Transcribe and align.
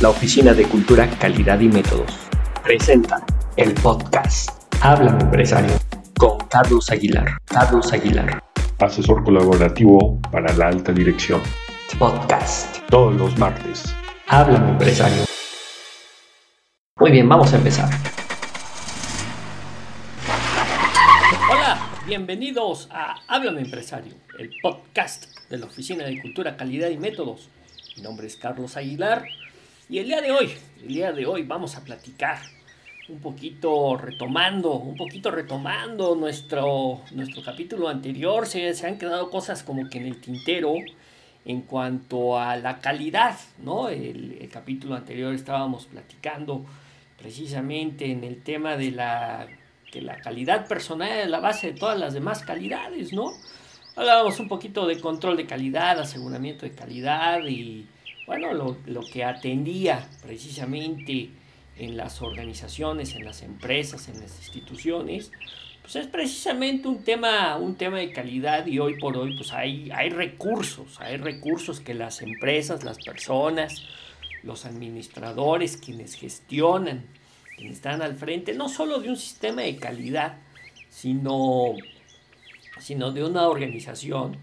la 0.00 0.08
Oficina 0.08 0.54
de 0.54 0.64
Cultura, 0.64 1.06
Calidad 1.18 1.60
y 1.60 1.68
Métodos, 1.68 2.10
presenta 2.62 3.22
el 3.56 3.74
podcast 3.74 4.48
Háblame 4.80 5.24
Empresario 5.24 5.74
con 6.16 6.38
Carlos 6.48 6.90
Aguilar. 6.90 7.36
Carlos 7.44 7.92
Aguilar. 7.92 8.42
Asesor 8.78 9.22
colaborativo 9.22 10.18
para 10.32 10.54
la 10.54 10.68
alta 10.68 10.92
dirección. 10.92 11.42
Podcast. 11.98 12.78
Todos 12.88 13.14
los 13.16 13.36
martes. 13.36 13.94
Háblame 14.28 14.70
Empresario. 14.70 15.24
Muy 16.98 17.10
bien, 17.10 17.28
vamos 17.28 17.52
a 17.52 17.56
empezar. 17.56 17.90
Hola, 21.50 21.78
bienvenidos 22.06 22.88
a 22.90 23.16
Háblame 23.28 23.60
Empresario, 23.60 24.14
el 24.38 24.50
podcast 24.62 25.26
de 25.50 25.58
la 25.58 25.66
Oficina 25.66 26.04
de 26.06 26.22
Cultura, 26.22 26.56
Calidad 26.56 26.88
y 26.88 26.96
Métodos. 26.96 27.50
Mi 27.98 28.02
nombre 28.02 28.28
es 28.28 28.36
Carlos 28.36 28.78
Aguilar 28.78 29.24
y 29.90 29.98
el 29.98 30.06
día 30.06 30.20
de 30.20 30.30
hoy, 30.30 30.52
el 30.82 30.88
día 30.88 31.12
de 31.12 31.26
hoy 31.26 31.42
vamos 31.42 31.74
a 31.74 31.82
platicar 31.82 32.38
un 33.08 33.18
poquito 33.18 33.96
retomando, 33.96 34.74
un 34.74 34.96
poquito 34.96 35.32
retomando 35.32 36.14
nuestro, 36.14 37.00
nuestro 37.10 37.42
capítulo 37.42 37.88
anterior. 37.88 38.46
Se, 38.46 38.72
se 38.74 38.86
han 38.86 38.98
quedado 38.98 39.30
cosas 39.30 39.64
como 39.64 39.90
que 39.90 39.98
en 39.98 40.06
el 40.06 40.20
tintero 40.20 40.74
en 41.44 41.62
cuanto 41.62 42.38
a 42.38 42.54
la 42.56 42.78
calidad, 42.78 43.36
¿no? 43.58 43.88
El, 43.88 44.38
el 44.40 44.48
capítulo 44.48 44.94
anterior 44.94 45.34
estábamos 45.34 45.86
platicando 45.86 46.64
precisamente 47.18 48.12
en 48.12 48.22
el 48.22 48.44
tema 48.44 48.76
de 48.76 48.92
la, 48.92 49.48
que 49.90 50.02
la 50.02 50.20
calidad 50.20 50.68
personal 50.68 51.10
es 51.10 51.28
la 51.28 51.40
base 51.40 51.72
de 51.72 51.78
todas 51.78 51.98
las 51.98 52.14
demás 52.14 52.44
calidades, 52.44 53.12
¿no? 53.12 53.32
Hablábamos 53.96 54.38
un 54.38 54.46
poquito 54.46 54.86
de 54.86 55.00
control 55.00 55.36
de 55.36 55.46
calidad, 55.46 55.98
aseguramiento 55.98 56.64
de 56.64 56.76
calidad 56.76 57.44
y, 57.44 57.88
bueno, 58.30 58.54
lo, 58.54 58.76
lo 58.86 59.00
que 59.00 59.24
atendía 59.24 60.08
precisamente 60.22 61.30
en 61.76 61.96
las 61.96 62.22
organizaciones, 62.22 63.16
en 63.16 63.24
las 63.24 63.42
empresas, 63.42 64.08
en 64.08 64.20
las 64.20 64.38
instituciones, 64.38 65.32
pues 65.82 65.96
es 65.96 66.06
precisamente 66.06 66.86
un 66.86 67.02
tema, 67.02 67.56
un 67.56 67.74
tema 67.74 67.98
de 67.98 68.12
calidad 68.12 68.68
y 68.68 68.78
hoy 68.78 69.00
por 69.00 69.16
hoy 69.16 69.36
pues 69.36 69.52
hay, 69.52 69.90
hay 69.90 70.10
recursos, 70.10 71.00
hay 71.00 71.16
recursos 71.16 71.80
que 71.80 71.92
las 71.92 72.22
empresas, 72.22 72.84
las 72.84 72.98
personas, 72.98 73.82
los 74.44 74.64
administradores, 74.64 75.76
quienes 75.76 76.14
gestionan, 76.14 77.06
quienes 77.56 77.78
están 77.78 78.00
al 78.00 78.14
frente, 78.14 78.54
no 78.54 78.68
solo 78.68 79.00
de 79.00 79.08
un 79.08 79.16
sistema 79.16 79.62
de 79.62 79.74
calidad, 79.74 80.36
sino, 80.88 81.74
sino 82.78 83.10
de 83.10 83.24
una 83.24 83.48
organización, 83.48 84.36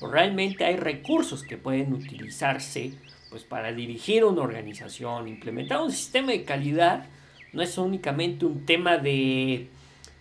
pues 0.00 0.10
realmente 0.10 0.64
hay 0.64 0.74
recursos 0.74 1.44
que 1.44 1.56
pueden 1.56 1.92
utilizarse 1.92 2.98
pues 3.30 3.44
para 3.44 3.72
dirigir 3.72 4.24
una 4.24 4.42
organización, 4.42 5.28
implementar 5.28 5.80
un 5.80 5.90
sistema 5.90 6.32
de 6.32 6.44
calidad 6.44 7.06
no 7.52 7.62
es 7.62 7.78
únicamente 7.78 8.44
un 8.44 8.64
tema 8.66 8.98
de, 8.98 9.68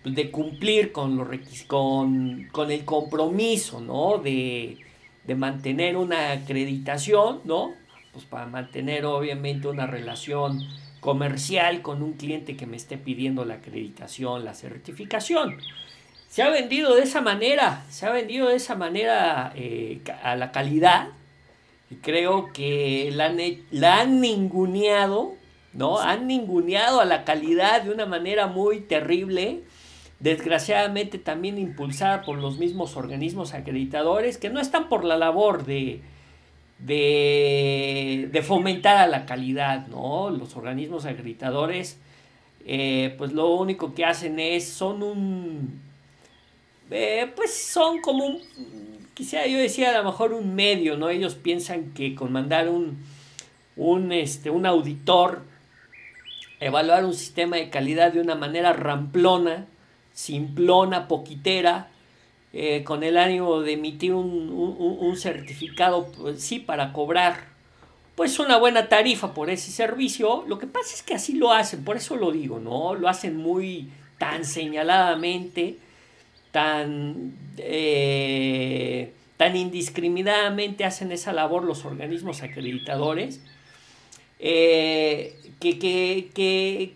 de 0.03 0.31
cumplir 0.31 0.91
con, 0.91 1.17
los 1.17 1.28
con, 1.67 2.47
con 2.52 2.72
el 2.72 2.85
compromiso, 2.85 3.81
¿no? 3.81 4.17
De, 4.17 4.78
de 5.25 5.35
mantener 5.35 5.97
una 5.97 6.31
acreditación, 6.31 7.41
¿no? 7.44 7.73
Pues 8.13 8.25
para 8.25 8.45
mantener 8.47 9.05
obviamente 9.05 9.67
una 9.67 9.85
relación 9.85 10.66
comercial 11.00 11.81
con 11.81 12.02
un 12.02 12.13
cliente 12.13 12.55
que 12.55 12.66
me 12.66 12.78
esté 12.78 12.97
pidiendo 12.97 13.45
la 13.45 13.55
acreditación, 13.55 14.45
la 14.45 14.53
certificación. 14.53 15.58
Se 16.28 16.44
ha 16.44 16.50
vendido 16.50 16.95
de 16.95 17.03
esa 17.03 17.22
manera, 17.22 17.85
se 17.89 18.05
ha 18.05 18.11
vendido 18.11 18.50
de 18.50 18.55
esa 18.55 18.75
manera 18.75 19.53
eh, 19.55 20.02
a 20.23 20.35
la 20.35 20.52
calidad, 20.52 21.09
creo 21.95 22.52
que 22.53 23.11
la 23.13 23.25
han, 23.25 23.39
la 23.71 24.02
han 24.02 24.19
ninguneado, 24.21 25.35
¿no? 25.73 25.99
Han 25.99 26.27
ninguneado 26.27 26.99
a 26.99 27.05
la 27.05 27.23
calidad 27.23 27.81
de 27.83 27.91
una 27.91 28.05
manera 28.05 28.47
muy 28.47 28.81
terrible, 28.81 29.61
desgraciadamente 30.19 31.17
también 31.17 31.57
impulsada 31.57 32.23
por 32.23 32.38
los 32.39 32.57
mismos 32.57 32.97
organismos 32.97 33.53
acreditadores 33.53 34.38
que 34.38 34.50
no 34.50 34.59
están 34.59 34.89
por 34.89 35.06
la 35.06 35.17
labor 35.17 35.66
de, 35.66 36.01
de, 36.79 38.29
de 38.31 38.41
fomentar 38.41 38.97
a 38.97 39.07
la 39.07 39.25
calidad, 39.25 39.88
¿no? 39.88 40.29
Los 40.29 40.56
organismos 40.56 41.06
acreditadores, 41.06 42.00
eh, 42.66 43.16
pues 43.17 43.31
lo 43.31 43.50
único 43.53 43.94
que 43.94 44.06
hacen 44.06 44.39
es, 44.39 44.67
son 44.67 45.03
un, 45.03 45.79
eh, 46.89 47.31
pues 47.35 47.53
son 47.53 48.01
como 48.01 48.25
un 48.25 48.41
quisiera 49.17 49.47
yo 49.47 49.57
decía 49.57 49.89
a 49.89 49.97
lo 49.97 50.03
mejor 50.03 50.31
un 50.31 50.53
medio, 50.53 50.95
¿no? 50.95 51.09
Ellos 51.09 51.33
piensan 51.33 51.91
que 51.94 52.13
con 52.13 52.31
mandar 52.31 52.69
un, 52.69 53.00
un, 53.75 54.11
este, 54.11 54.51
un 54.51 54.67
auditor, 54.67 55.41
evaluar 56.59 57.03
un 57.03 57.16
sistema 57.16 57.57
de 57.57 57.72
calidad 57.72 58.13
de 58.13 58.22
una 58.22 58.35
manera 58.35 58.73
ramplona, 58.73 59.66
simplona, 60.13 61.07
poquitera, 61.07 61.89
eh, 62.53 62.83
con 62.83 63.03
el 63.03 63.17
ánimo 63.17 63.61
de 63.61 63.73
emitir 63.73 64.13
un, 64.13 64.51
un, 64.51 65.17
certificado, 65.17 66.11
pues, 66.11 66.41
sí, 66.41 66.59
para 66.59 66.94
cobrar 66.94 67.57
pues 68.16 68.39
una 68.39 68.57
buena 68.57 68.88
tarifa 68.88 69.33
por 69.33 69.50
ese 69.50 69.72
servicio. 69.72 70.44
Lo 70.47 70.57
que 70.59 70.67
pasa 70.67 70.94
es 70.94 71.03
que 71.03 71.16
así 71.16 71.33
lo 71.33 71.51
hacen, 71.51 71.83
por 71.83 71.97
eso 71.97 72.16
lo 72.16 72.31
digo, 72.31 72.59
¿no? 72.59 72.94
Lo 72.95 73.09
hacen 73.09 73.35
muy 73.38 73.89
tan 74.17 74.45
señaladamente 74.45 75.77
tan, 76.52 77.34
eh, 77.58 79.13
tan 79.38 79.56
indiscriminadamente 79.56 80.85
hacen 80.85 81.12
esa 81.12 81.34
labor 81.34 81.63
los 81.63 81.85
organismos 81.85 82.44
acreditadores, 82.44 83.41
eh, 84.40 85.36
que, 85.59 85.80
que, 85.80 86.30
que, 86.34 86.94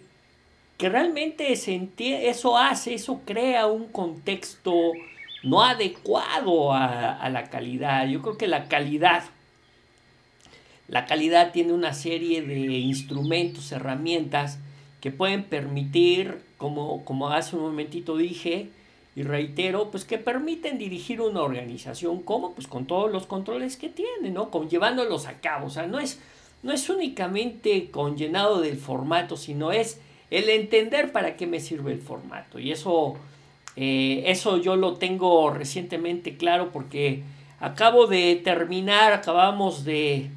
que, 0.78 0.90
realmente 0.90 1.56
se 1.56 1.90
eso 1.98 2.58
hace, 2.58 2.94
eso 2.94 3.22
crea 3.26 3.68
un 3.68 3.88
contexto 3.88 4.94
no 5.44 5.64
adecuado 5.64 6.74
a, 6.74 7.14
a 7.14 7.30
la 7.30 7.50
calidad. 7.50 8.08
Yo 8.08 8.22
creo 8.22 8.38
que 8.38 8.48
la 8.48 8.68
calidad, 8.68 9.24
la 10.88 11.06
calidad 11.06 11.52
tiene 11.52 11.74
una 11.74 11.94
serie 11.94 12.42
de 12.42 12.56
instrumentos, 12.56 13.72
herramientas 13.72 14.60
que 15.02 15.12
pueden 15.12 15.44
permitir, 15.44 16.42
como, 16.58 17.04
como 17.04 17.30
hace 17.30 17.56
un 17.56 17.64
momentito 17.64 18.16
dije, 18.16 18.70
y 19.16 19.24
reitero, 19.24 19.92
pues 19.92 20.06
que 20.06 20.18
permiten 20.18 20.78
dirigir 20.78 21.20
una 21.20 21.42
organización, 21.42 22.22
¿cómo? 22.22 22.54
Pues 22.54 22.68
con 22.68 22.86
todos 22.86 23.12
los 23.12 23.26
controles 23.26 23.76
que 23.76 23.90
tiene, 23.90 24.30
¿no? 24.30 24.50
Con 24.50 24.70
llevándolos 24.70 25.28
a 25.28 25.42
cabo, 25.42 25.68
o 25.68 25.70
sea, 25.70 25.86
no 25.86 26.00
es, 26.00 26.20
no 26.64 26.72
es 26.72 26.90
únicamente 26.90 27.92
con 27.92 28.18
llenado 28.18 28.62
del 28.62 28.78
formato, 28.78 29.36
sino 29.36 29.72
es 29.72 30.00
el 30.30 30.50
entender 30.50 31.12
para 31.12 31.36
qué 31.36 31.46
me 31.46 31.60
sirve 31.60 31.92
el 31.92 32.02
formato. 32.02 32.58
Y 32.58 32.72
eso, 32.72 33.16
eh, 33.76 34.24
eso 34.28 34.58
yo 34.58 34.78
lo 34.78 34.94
tengo 34.94 35.50
recientemente 35.50 36.38
claro 36.38 36.72
porque 36.72 37.24
acabo 37.60 38.08
de 38.08 38.40
terminar, 38.42 39.12
acabamos 39.12 39.84
de, 39.84 40.30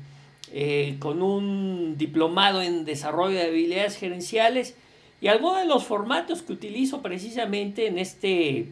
eh, 0.52 0.96
con 0.98 1.22
un 1.22 1.96
diplomado 1.96 2.60
en 2.60 2.84
desarrollo 2.84 3.36
de 3.36 3.44
habilidades 3.44 3.96
gerenciales, 3.96 4.76
y 5.20 5.28
algunos 5.28 5.60
de 5.60 5.66
los 5.66 5.84
formatos 5.84 6.42
que 6.42 6.52
utilizo 6.52 7.00
precisamente 7.00 7.86
en 7.86 7.98
este, 7.98 8.68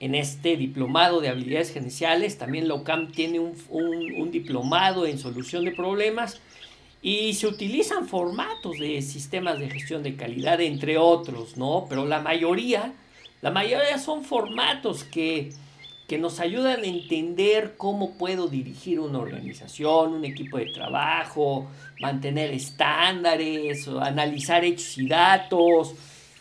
en 0.00 0.14
este 0.14 0.56
diplomado 0.56 1.20
de 1.20 1.28
habilidades 1.28 1.72
gerenciales, 1.72 2.38
también 2.38 2.68
la 2.68 2.74
UCAM 2.74 3.10
tiene 3.12 3.40
un, 3.40 3.54
un, 3.70 4.30
diplomado 4.30 5.06
en 5.06 5.18
solución 5.18 5.64
de 5.64 5.72
problemas 5.72 6.40
y 7.02 7.34
se 7.34 7.46
utilizan 7.46 8.06
formatos 8.06 8.78
de 8.78 9.02
sistemas 9.02 9.58
de 9.58 9.70
gestión 9.70 10.02
de 10.02 10.16
calidad, 10.16 10.60
entre 10.60 10.98
otros, 10.98 11.56
¿no? 11.56 11.86
Pero 11.88 12.06
la 12.06 12.20
mayoría, 12.20 12.92
la 13.40 13.50
mayoría 13.50 13.98
son 13.98 14.24
formatos 14.24 15.04
que 15.04 15.50
que 16.08 16.16
nos 16.16 16.40
ayudan 16.40 16.80
a 16.84 16.86
entender 16.86 17.74
cómo 17.76 18.12
puedo 18.14 18.48
dirigir 18.48 18.98
una 18.98 19.18
organización, 19.18 20.14
un 20.14 20.24
equipo 20.24 20.56
de 20.56 20.72
trabajo, 20.72 21.68
mantener 22.00 22.50
estándares, 22.50 23.86
analizar 23.86 24.64
hechos 24.64 24.96
y 24.96 25.06
datos. 25.06 25.94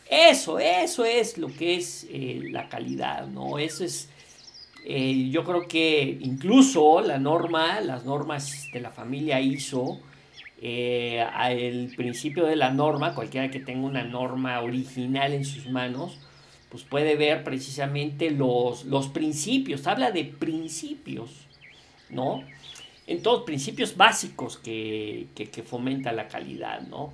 Eso, 0.10 0.58
eso 0.58 1.04
es 1.04 1.38
lo 1.38 1.50
que 1.50 1.76
es 1.76 2.08
eh, 2.10 2.44
la 2.50 2.70
calidad, 2.70 3.28
¿no? 3.28 3.60
Eso 3.60 3.84
es, 3.84 4.10
eh, 4.86 5.28
yo 5.32 5.44
creo 5.44 5.68
que 5.68 6.18
incluso 6.22 7.02
la 7.02 7.20
norma, 7.20 7.82
las 7.82 8.06
normas 8.06 8.70
de 8.72 8.80
la 8.80 8.92
familia 8.92 9.42
ISO, 9.42 10.00
eh, 10.62 11.20
al 11.20 11.92
principio 11.98 12.46
de 12.46 12.56
la 12.56 12.72
norma, 12.72 13.14
cualquiera 13.14 13.52
que 13.52 13.60
tenga 13.60 13.86
una 13.86 14.04
norma 14.04 14.62
original 14.62 15.34
en 15.34 15.44
sus 15.44 15.70
manos, 15.70 16.18
pues 16.70 16.84
puede 16.84 17.16
ver 17.16 17.44
precisamente 17.44 18.32
los, 18.32 18.86
los 18.86 19.08
principios, 19.08 19.88
habla 19.88 20.12
de 20.12 20.26
principios, 20.26 21.32
¿no? 22.10 22.44
En 23.06 23.22
todos 23.22 23.44
principios 23.44 23.96
básicos 23.96 24.58
que, 24.58 25.28
que, 25.34 25.50
que, 25.50 25.64
fomenta 25.64 26.12
la 26.12 26.28
calidad, 26.28 26.82
¿no? 26.82 27.14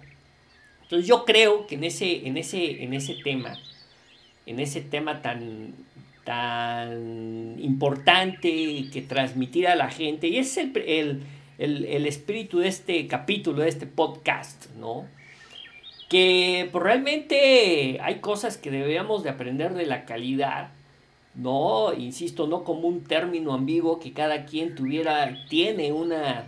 Entonces 0.83 1.07
yo 1.07 1.23
creo 1.23 1.67
que 1.67 1.75
en 1.75 1.83
ese, 1.83 2.27
en 2.27 2.37
ese, 2.37 2.83
en 2.83 2.93
ese 2.93 3.15
tema, 3.23 3.57
en 4.45 4.59
ese 4.59 4.81
tema 4.81 5.21
tan, 5.21 5.73
tan 6.23 7.57
importante 7.59 8.89
que 8.91 9.05
transmitir 9.07 9.67
a 9.67 9.75
la 9.75 9.89
gente, 9.91 10.27
y 10.27 10.37
es 10.37 10.57
el, 10.57 10.75
el, 11.57 11.85
el, 11.85 12.05
espíritu 12.07 12.59
de 12.59 12.69
este 12.69 13.07
capítulo, 13.07 13.61
de 13.61 13.69
este 13.69 13.85
podcast, 13.85 14.67
¿no? 14.79 15.05
Que 16.09 16.69
pues, 16.71 16.83
realmente 16.83 17.99
hay 18.01 18.19
cosas 18.19 18.57
que 18.57 18.71
deberíamos 18.71 19.23
de 19.23 19.29
aprender 19.29 19.73
de 19.73 19.85
la 19.85 20.05
calidad, 20.05 20.71
¿no? 21.35 21.93
Insisto, 21.93 22.47
no 22.47 22.63
como 22.63 22.87
un 22.87 23.03
término 23.03 23.53
ambiguo 23.53 23.99
que 23.99 24.13
cada 24.13 24.45
quien 24.45 24.75
tuviera, 24.75 25.45
tiene 25.49 25.91
una, 25.91 26.45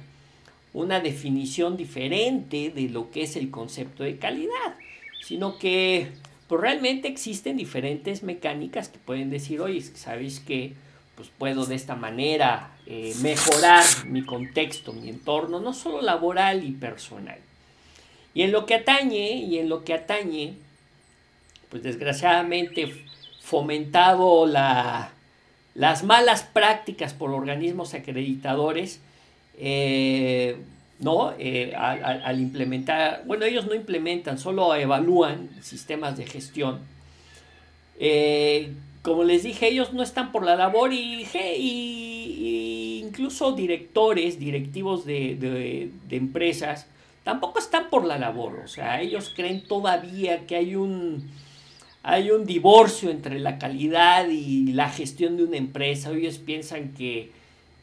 una 0.73 0.99
definición 0.99 1.77
diferente 1.77 2.69
de 2.69 2.89
lo 2.89 3.11
que 3.11 3.23
es 3.23 3.35
el 3.35 3.49
concepto 3.49 4.03
de 4.03 4.17
calidad, 4.17 4.75
sino 5.21 5.57
que 5.57 6.11
pues 6.47 6.61
realmente 6.61 7.07
existen 7.07 7.57
diferentes 7.57 8.21
mecánicas 8.21 8.89
que 8.89 8.99
pueden 8.99 9.31
decir, 9.31 9.61
oye, 9.61 9.81
¿sabéis 9.81 10.39
que 10.39 10.73
pues 11.15 11.29
puedo 11.37 11.65
de 11.65 11.75
esta 11.75 11.95
manera 11.95 12.71
eh, 12.85 13.13
mejorar 13.21 13.83
mi 14.05 14.23
contexto, 14.23 14.93
mi 14.93 15.09
entorno, 15.09 15.59
no 15.59 15.73
solo 15.73 16.01
laboral 16.01 16.63
y 16.63 16.71
personal. 16.71 17.39
Y 18.35 18.43
en 18.43 18.51
lo 18.51 18.67
que 18.67 18.75
atañe, 18.75 19.37
y 19.37 19.57
en 19.57 19.69
lo 19.69 19.83
que 19.83 19.95
atañe, 19.95 20.53
pues 21.69 21.81
desgraciadamente 21.81 22.93
fomentado 23.41 24.45
la, 24.45 25.11
las 25.73 26.03
malas 26.03 26.43
prácticas 26.43 27.15
por 27.15 27.31
organismos 27.31 27.95
acreditadores, 27.95 29.01
eh, 29.57 30.57
¿no? 30.99 31.33
Eh, 31.39 31.73
al, 31.75 32.39
implementar, 32.39 33.23
bueno, 33.25 33.45
ellos 33.45 33.65
no 33.65 33.73
implementan, 33.73 34.37
solo 34.37 34.75
evalúan 34.75 35.49
sistemas 35.63 36.15
de 36.15 36.27
gestión 36.27 36.81
como 39.05 39.23
les 39.23 39.43
dije, 39.43 39.67
ellos 39.67 39.93
no 39.93 40.01
están 40.01 40.31
por 40.31 40.43
la 40.43 40.55
labor 40.55 40.91
y, 40.91 41.27
y, 41.35 43.01
incluso 43.05 43.51
directores, 43.51 44.39
directivos 44.39 45.05
de, 45.05 45.91
empresas, 46.09 46.87
tampoco 47.25 47.59
están 47.59 47.89
por 47.89 48.05
la 48.05 48.17
labor. 48.17 48.61
O 48.63 48.67
sea, 48.69 49.01
ellos 49.01 49.33
creen 49.35 49.67
todavía 49.67 50.45
que 50.45 50.55
hay 50.55 50.75
un, 50.75 51.29
hay 52.03 52.31
un 52.31 52.45
divorcio 52.45 53.09
entre 53.09 53.39
la 53.39 53.57
calidad 53.57 54.29
y 54.29 54.71
la 54.71 54.89
gestión 54.89 55.35
de 55.35 55.43
una 55.43 55.57
empresa. 55.57 56.11
Ellos 56.11 56.37
piensan 56.37 56.93
que, 56.93 57.31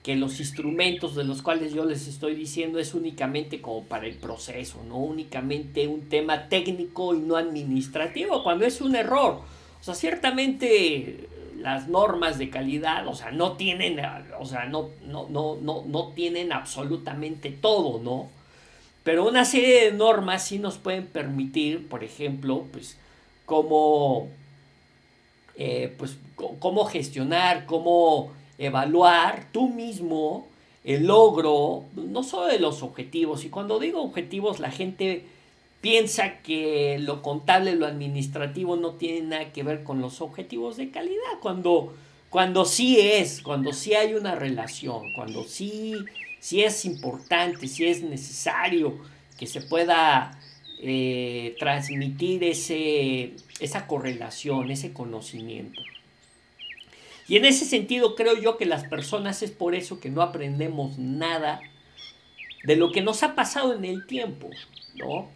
que 0.05 0.15
los 0.15 0.39
instrumentos 0.39 1.17
de 1.17 1.25
los 1.25 1.43
cuales 1.43 1.75
yo 1.75 1.85
les 1.85 2.07
estoy 2.07 2.37
diciendo 2.37 2.79
es 2.79 2.95
únicamente 2.95 3.61
como 3.61 3.83
para 3.83 4.07
el 4.07 4.15
proceso, 4.15 4.81
no 4.89 4.99
únicamente 4.99 5.89
un 5.89 6.09
tema 6.09 6.49
técnico 6.49 7.13
y 7.13 7.19
no 7.19 7.37
administrativo, 7.37 8.45
cuando 8.45 8.65
es 8.65 8.81
un 8.81 8.95
error. 8.95 9.41
O 9.81 9.85
sea, 9.85 9.95
ciertamente 9.95 11.29
las 11.59 11.89
normas 11.89 12.39
de 12.39 12.49
calidad, 12.49 13.09
o 13.09 13.15
sea, 13.17 13.33
no 13.33 13.53
tienen, 13.53 14.01
o 14.39 14.47
sea, 14.47 14.67
no, 14.67 14.91
no, 15.05 15.27
no, 15.29 15.59
no, 15.61 15.85
no 15.85 16.13
tienen 16.15 16.53
absolutamente 16.53 17.51
todo, 17.51 18.01
¿no? 18.01 18.42
Pero 19.05 19.27
una 19.27 19.45
serie 19.45 19.85
de 19.85 19.93
normas 19.93 20.47
sí 20.47 20.59
nos 20.59 20.79
pueden 20.79 21.07
permitir, 21.07 21.89
por 21.89 22.05
ejemplo, 22.05 22.67
pues, 22.73 22.97
cómo, 23.47 24.29
eh, 25.57 25.95
pues, 25.99 26.19
cómo 26.37 26.85
gestionar, 26.85 27.67
cómo 27.67 28.33
evaluar 28.59 29.49
tú 29.53 29.69
mismo 29.69 30.47
el 30.85 31.07
logro, 31.07 31.85
no 31.95 32.23
solo 32.23 32.47
de 32.47 32.59
los 32.59 32.83
objetivos, 32.83 33.45
y 33.45 33.51
cuando 33.51 33.79
digo 33.79 34.03
objetivos, 34.03 34.61
la 34.61 34.71
gente 34.71 35.25
piensa 35.81 36.39
que 36.43 36.99
lo 37.01 37.23
contable, 37.23 37.75
lo 37.75 37.87
administrativo 37.87 38.77
no 38.77 38.93
tiene 38.93 39.23
nada 39.23 39.53
que 39.53 39.63
ver 39.65 39.83
con 39.83 40.01
los 40.01 40.21
objetivos 40.21 40.77
de 40.77 40.91
calidad, 40.91 41.39
cuando, 41.41 41.95
cuando 42.31 42.65
sí 42.65 42.99
es, 43.01 43.43
cuando 43.43 43.73
sí 43.73 43.95
hay 43.95 44.15
una 44.15 44.35
relación, 44.37 45.03
cuando 45.15 45.45
sí, 45.45 45.95
sí 46.43 46.65
es 46.65 46.85
importante, 46.85 47.69
sí 47.69 47.87
es 47.87 48.03
necesario 48.03 48.99
que 49.39 49.47
se 49.47 49.61
pueda 49.61 50.37
eh, 50.81 51.55
transmitir 51.61 52.43
ese, 52.43 53.35
esa 53.61 53.87
correlación, 53.87 54.73
ese 54.73 54.93
conocimiento. 54.93 55.81
Y 57.29 57.37
en 57.37 57.45
ese 57.45 57.65
sentido 57.65 58.17
creo 58.17 58.37
yo 58.37 58.59
que 58.59 58.67
las 58.67 58.83
personas 58.83 59.45
es 59.45 59.53
por 59.53 59.77
eso 59.77 60.01
que 60.01 60.11
no 60.11 60.21
aprendemos 60.21 60.99
nada 60.99 61.61
de 62.65 62.75
lo 62.75 62.91
que 62.91 63.03
nos 63.03 63.23
ha 63.23 63.37
pasado 63.37 63.73
en 63.73 63.85
el 63.85 64.05
tiempo, 64.09 64.51
¿no? 64.97 65.29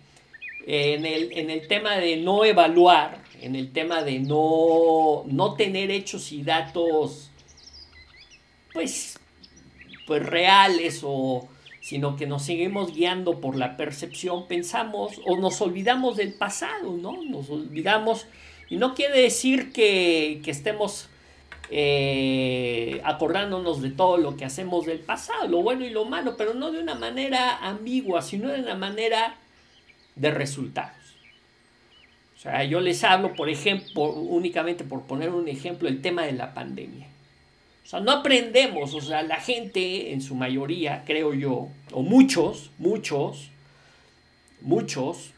en 0.67 1.07
el, 1.07 1.69
tema 1.69 1.99
de 1.99 2.17
no 2.17 2.45
evaluar, 2.45 3.23
en 3.41 3.55
el 3.55 3.71
tema 3.71 4.03
de 4.03 4.19
no, 4.19 5.23
no 5.29 5.55
tener 5.55 5.93
hechos 5.93 6.33
y 6.33 6.43
datos, 6.43 7.31
pues, 8.73 9.21
pues 10.07 10.25
reales 10.25 11.03
o 11.05 11.49
sino 11.87 12.17
que 12.17 12.27
nos 12.27 12.43
seguimos 12.43 12.93
guiando 12.93 13.41
por 13.41 13.57
la 13.57 13.77
percepción, 13.77 14.49
pensamos 14.49 15.21
o 15.25 15.37
nos 15.37 15.61
olvidamos 15.61 16.17
del 16.17 16.35
pasado, 16.35 16.97
¿no? 16.97 17.23
Nos 17.23 17.49
olvidamos, 17.49 18.27
y 18.69 18.75
no 18.75 18.93
quiere 18.93 19.23
decir 19.23 19.73
que, 19.73 20.43
estemos 20.47 21.09
eh, 21.71 23.01
acordándonos 23.05 23.83
de 23.83 23.91
todo 23.91 24.17
lo 24.17 24.37
que 24.37 24.45
hacemos 24.45 24.85
del 24.85 24.99
pasado, 24.99 25.47
lo 25.47 25.63
bueno 25.63 25.85
y 25.85 25.91
lo 25.91 26.05
malo, 26.05 26.37
pero 26.37 26.55
no 26.55 26.73
de 26.73 26.81
una 26.81 26.97
manera 26.97 27.59
ambigua, 27.59 28.21
sino 28.21 28.49
de 28.49 28.63
una 28.63 28.75
manera 28.75 29.37
de 30.17 30.33
resultados. 30.33 30.97
O 32.37 32.41
sea, 32.41 32.65
yo 32.65 32.81
les 32.81 33.05
hablo, 33.05 33.33
por 33.35 33.49
ejemplo, 33.49 34.03
únicamente 34.07 34.83
por 34.83 35.03
poner 35.03 35.31
un 35.31 35.47
ejemplo, 35.47 35.89
el 35.89 36.03
tema 36.03 36.25
de 36.25 36.33
la 36.33 36.53
pandemia. 36.53 37.07
O 37.87 37.89
sea, 37.89 38.01
no 38.01 38.11
aprendemos, 38.11 38.95
o 38.95 39.01
sea, 39.01 39.23
la 39.23 39.37
gente 39.37 40.13
en 40.13 40.21
su 40.21 40.35
mayoría, 40.35 41.05
creo 41.07 41.33
yo, 41.35 41.69
o 41.93 42.03
muchos, 42.03 42.73
muchos, 42.79 43.53
muchos, 44.61 45.31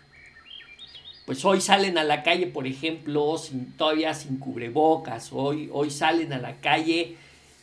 pues 1.27 1.45
hoy 1.45 1.61
salen 1.61 1.99
a 1.99 2.05
la 2.05 2.23
calle, 2.23 2.47
por 2.47 2.67
ejemplo, 2.67 3.37
sin, 3.37 3.73
todavía 3.73 4.15
sin 4.15 4.39
cubrebocas, 4.39 5.31
hoy, 5.31 5.69
hoy 5.75 5.91
salen 5.91 6.33
a 6.33 6.39
la 6.39 6.55
calle 6.57 7.17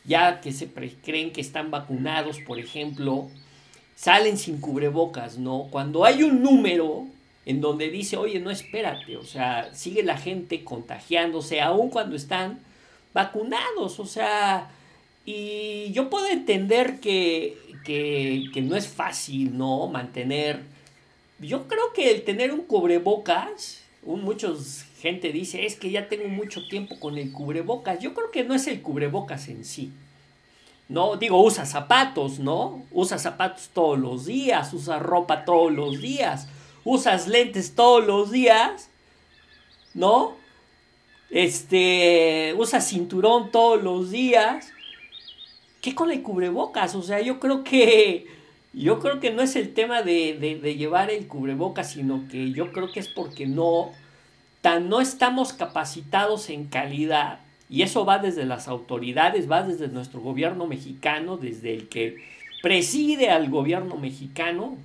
ya 0.04 0.40
que 0.40 0.52
se 0.52 0.70
creen 0.72 1.34
que 1.34 1.42
están 1.42 1.72
vacunados, 1.72 2.38
por 2.46 2.60
ejemplo, 2.60 3.32
salen 3.96 4.38
sin 4.38 4.62
cubrebocas, 4.62 5.40
¿no? 5.40 5.68
Cuando 5.72 6.06
hay 6.06 6.22
un 6.22 6.44
número 6.44 7.08
en 7.48 7.60
donde 7.60 7.90
dice, 7.90 8.18
oye, 8.18 8.40
no 8.40 8.52
espérate, 8.52 9.18
o 9.18 9.24
sea, 9.24 9.74
sigue 9.74 10.04
la 10.04 10.18
gente 10.18 10.64
contagiándose, 10.64 11.60
aun 11.60 11.90
cuando 11.90 12.16
están 12.16 12.60
vacunados, 13.16 14.02
o 14.02 14.06
sea, 14.06 14.70
y 15.24 15.90
yo 15.94 16.10
puedo 16.10 16.28
entender 16.28 17.00
que, 17.00 17.58
que, 17.86 18.62
no 18.62 18.76
es 18.76 18.90
fácil, 18.90 19.58
¿no? 19.58 19.88
Mantener, 19.88 20.64
yo 21.40 21.66
creo 21.70 21.94
que 21.94 22.12
el 22.12 22.26
tener 22.26 22.52
un 22.52 22.64
cubrebocas, 22.64 23.82
un, 24.04 24.22
muchos 24.22 24.84
gente 25.00 25.32
dice, 25.32 25.66
es 25.66 25.78
que 25.78 25.92
ya 25.92 26.10
tengo 26.10 26.28
mucho 26.28 26.68
tiempo 26.68 27.00
con 27.00 27.18
el 27.18 27.32
cubrebocas, 27.32 28.00
yo 28.00 28.14
creo 28.14 28.32
que 28.32 28.44
no 28.44 28.54
es 28.54 28.68
el 28.68 28.82
cubrebocas 28.82 29.48
en 29.48 29.64
sí, 29.64 29.94
¿no? 30.90 31.16
Digo, 31.16 31.42
usa 31.42 31.66
zapatos, 31.66 32.40
¿no? 32.40 32.84
Usa 32.92 33.18
zapatos 33.18 33.70
todos 33.74 33.98
los 33.98 34.26
días, 34.26 34.74
usa 34.74 35.00
ropa 35.00 35.46
todos 35.46 35.72
los 35.72 36.02
días, 36.02 36.50
usas 36.84 37.30
lentes 37.30 37.76
todos 37.76 38.06
los 38.06 38.30
días, 38.30 38.90
¿no? 39.94 40.36
Este, 41.36 42.56
usas 42.58 42.88
cinturón 42.88 43.52
todos 43.52 43.84
los 43.84 44.10
días. 44.10 44.72
¿Qué 45.82 45.94
con 45.94 46.10
el 46.10 46.22
cubrebocas? 46.22 46.96
O 46.96 47.04
sea, 47.04 47.20
yo 47.20 47.42
creo 47.42 47.66
que, 47.66 48.26
yo 48.72 49.00
creo 49.00 49.20
que 49.20 49.32
no 49.32 49.42
es 49.42 49.58
el 49.58 49.74
tema 49.74 50.02
de, 50.02 50.60
de 50.62 50.76
llevar 50.76 51.12
el 51.12 51.28
cubrebocas, 51.28 51.92
sino 51.92 52.26
que 52.30 52.54
yo 52.54 52.72
creo 52.72 52.90
que 52.94 53.02
es 53.02 53.10
porque 53.10 53.48
no, 53.48 53.92
tan 54.62 54.88
no 54.88 55.02
estamos 55.02 55.52
capacitados 55.52 56.50
en 56.50 56.68
calidad 56.68 57.42
y 57.70 57.82
eso 57.82 58.06
va 58.06 58.20
desde 58.20 58.46
las 58.46 58.70
autoridades, 58.70 59.52
va 59.52 59.62
desde 59.62 59.90
nuestro 59.90 60.22
gobierno 60.22 60.68
mexicano, 60.68 61.36
desde 61.36 61.74
el 61.74 61.90
que 61.90 62.16
preside 62.62 63.30
al 63.30 63.50
gobierno 63.50 63.98
mexicano 63.98 64.78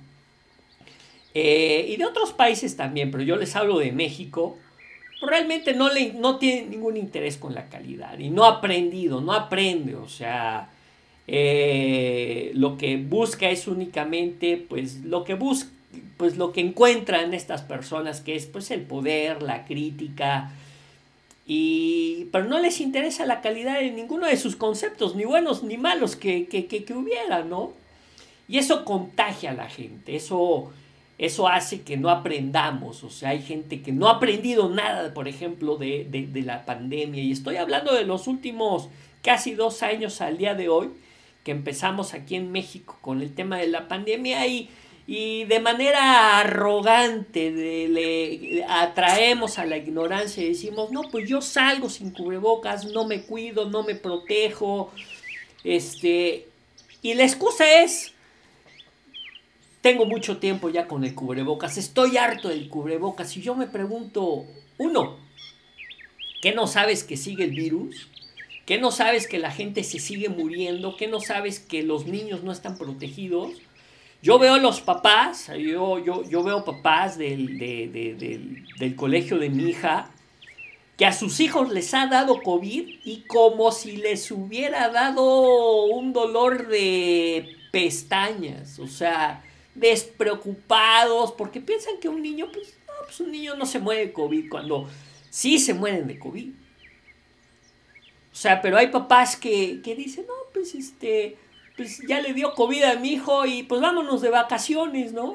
eh, 1.33 1.85
y 1.87 1.95
de 1.95 2.05
otros 2.05 2.33
países 2.33 2.75
también, 2.75 3.09
pero 3.09 3.23
yo 3.23 3.37
les 3.37 3.55
hablo 3.55 3.79
de 3.79 3.93
México. 3.93 4.57
Realmente 5.21 5.73
no, 5.73 5.93
le, 5.93 6.13
no 6.13 6.37
tiene 6.37 6.67
ningún 6.67 6.97
interés 6.97 7.37
con 7.37 7.53
la 7.53 7.69
calidad 7.69 8.17
y 8.17 8.29
no 8.29 8.45
ha 8.45 8.57
aprendido, 8.57 9.21
no 9.21 9.33
aprende, 9.33 9.95
o 9.95 10.09
sea, 10.09 10.69
eh, 11.27 12.51
lo 12.55 12.77
que 12.77 12.97
busca 12.97 13.49
es 13.49 13.67
únicamente 13.67 14.57
pues 14.67 15.01
lo 15.03 15.23
que 15.23 15.35
busca 15.35 15.69
pues 16.17 16.37
lo 16.37 16.51
que 16.51 16.61
encuentran 16.61 17.33
estas 17.33 17.61
personas 17.61 18.21
que 18.21 18.35
es 18.35 18.45
pues 18.45 18.71
el 18.71 18.81
poder, 18.81 19.41
la 19.41 19.65
crítica, 19.65 20.51
y, 21.47 22.29
pero 22.31 22.45
no 22.45 22.59
les 22.59 22.79
interesa 22.79 23.25
la 23.25 23.41
calidad 23.41 23.79
de 23.79 23.91
ninguno 23.91 24.27
de 24.27 24.37
sus 24.37 24.55
conceptos, 24.55 25.15
ni 25.15 25.25
buenos 25.25 25.63
ni 25.63 25.77
malos 25.77 26.15
que, 26.15 26.47
que, 26.47 26.93
hubiera, 26.93 27.43
¿no? 27.43 27.73
Y 28.47 28.57
eso 28.57 28.85
contagia 28.85 29.51
a 29.51 29.55
la 29.55 29.67
gente, 29.67 30.15
eso, 30.15 30.71
eso 31.21 31.47
hace 31.47 31.81
que 31.83 31.97
no 31.97 32.09
aprendamos, 32.09 33.03
o 33.03 33.11
sea, 33.11 33.29
hay 33.29 33.43
gente 33.43 33.83
que 33.83 33.91
no 33.91 34.07
ha 34.07 34.13
aprendido 34.13 34.69
nada, 34.69 35.13
por 35.13 35.27
ejemplo, 35.27 35.77
de, 35.77 36.07
de, 36.09 36.41
la 36.41 36.65
pandemia, 36.65 37.21
y 37.21 37.31
estoy 37.31 37.57
hablando 37.57 37.93
de 37.93 38.05
los 38.05 38.25
últimos 38.25 38.89
casi 39.21 39.53
dos 39.53 39.83
años 39.83 40.19
al 40.19 40.39
día 40.39 40.55
de 40.55 40.67
hoy, 40.67 40.89
que 41.43 41.51
empezamos 41.51 42.15
aquí 42.15 42.35
en 42.35 42.51
México 42.51 42.97
con 43.01 43.21
el 43.21 43.35
tema 43.35 43.57
de 43.57 43.67
la 43.67 43.87
pandemia 43.87 44.47
y, 44.47 44.71
y 45.05 45.43
de 45.43 45.59
manera 45.59 46.39
arrogante 46.39 47.51
le 47.51 48.65
atraemos 48.67 49.59
a 49.59 49.67
la 49.67 49.77
ignorancia 49.77 50.41
y 50.41 50.49
decimos, 50.49 50.91
no, 50.91 51.03
pues 51.03 51.29
yo 51.29 51.39
salgo 51.39 51.87
sin 51.87 52.09
cubrebocas, 52.09 52.85
no 52.85 53.05
me 53.05 53.21
cuido, 53.21 53.69
no 53.69 53.83
me 53.83 53.93
protejo, 53.93 54.91
este, 55.63 56.47
y 57.03 57.13
la 57.13 57.25
excusa 57.25 57.83
es, 57.83 58.10
tengo 59.81 60.05
mucho 60.05 60.37
tiempo 60.37 60.69
ya 60.69 60.87
con 60.87 61.03
el 61.03 61.15
cubrebocas, 61.15 61.77
estoy 61.77 62.17
harto 62.17 62.49
del 62.49 62.69
cubrebocas 62.69 63.35
y 63.35 63.41
yo 63.41 63.55
me 63.55 63.67
pregunto, 63.67 64.45
uno, 64.77 65.17
¿qué 66.41 66.53
no 66.53 66.67
sabes 66.67 67.03
que 67.03 67.17
sigue 67.17 67.43
el 67.43 67.51
virus? 67.51 68.07
¿Qué 68.65 68.79
no 68.79 68.91
sabes 68.91 69.27
que 69.27 69.39
la 69.39 69.51
gente 69.51 69.83
se 69.83 69.99
sigue 69.99 70.29
muriendo? 70.29 70.95
¿Qué 70.95 71.07
no 71.07 71.19
sabes 71.19 71.59
que 71.59 71.81
los 71.81 72.05
niños 72.05 72.43
no 72.43 72.51
están 72.51 72.77
protegidos? 72.77 73.51
Yo 74.21 74.37
veo 74.37 74.53
a 74.53 74.59
los 74.59 74.81
papás, 74.81 75.51
yo, 75.57 75.97
yo, 75.97 76.23
yo 76.29 76.43
veo 76.43 76.63
papás 76.63 77.17
del, 77.17 77.57
del 77.57 78.95
colegio 78.95 79.39
de 79.39 79.49
mi 79.49 79.63
hija, 79.63 80.11
que 80.95 81.07
a 81.07 81.11
sus 81.11 81.39
hijos 81.39 81.71
les 81.71 81.91
ha 81.95 82.05
dado 82.05 82.39
COVID 82.43 82.87
y 83.03 83.23
como 83.27 83.71
si 83.71 83.97
les 83.97 84.29
hubiera 84.29 84.89
dado 84.89 85.85
un 85.85 86.13
dolor 86.13 86.67
de 86.67 87.49
pestañas, 87.71 88.77
o 88.77 88.85
sea, 88.85 89.43
despreocupados, 89.75 91.31
porque 91.33 91.61
piensan 91.61 91.99
que 91.99 92.09
un 92.09 92.21
niño, 92.21 92.47
pues, 92.51 92.77
no, 92.87 92.93
pues 93.05 93.19
un 93.19 93.31
niño 93.31 93.55
no 93.55 93.65
se 93.65 93.79
muere 93.79 94.07
de 94.07 94.13
COVID, 94.13 94.49
cuando 94.49 94.89
sí 95.29 95.59
se 95.59 95.73
mueren 95.73 96.07
de 96.07 96.19
COVID. 96.19 96.49
O 98.31 98.35
sea, 98.35 98.61
pero 98.61 98.77
hay 98.77 98.87
papás 98.87 99.35
que, 99.35 99.81
que 99.81 99.95
dicen, 99.95 100.25
no, 100.27 100.33
pues 100.53 100.73
este, 100.75 101.37
pues 101.75 101.99
ya 102.07 102.21
le 102.21 102.33
dio 102.33 102.53
COVID 102.53 102.83
a 102.83 102.95
mi 102.95 103.09
hijo 103.13 103.45
y 103.45 103.63
pues 103.63 103.81
vámonos 103.81 104.21
de 104.21 104.29
vacaciones, 104.29 105.13
¿no? 105.13 105.27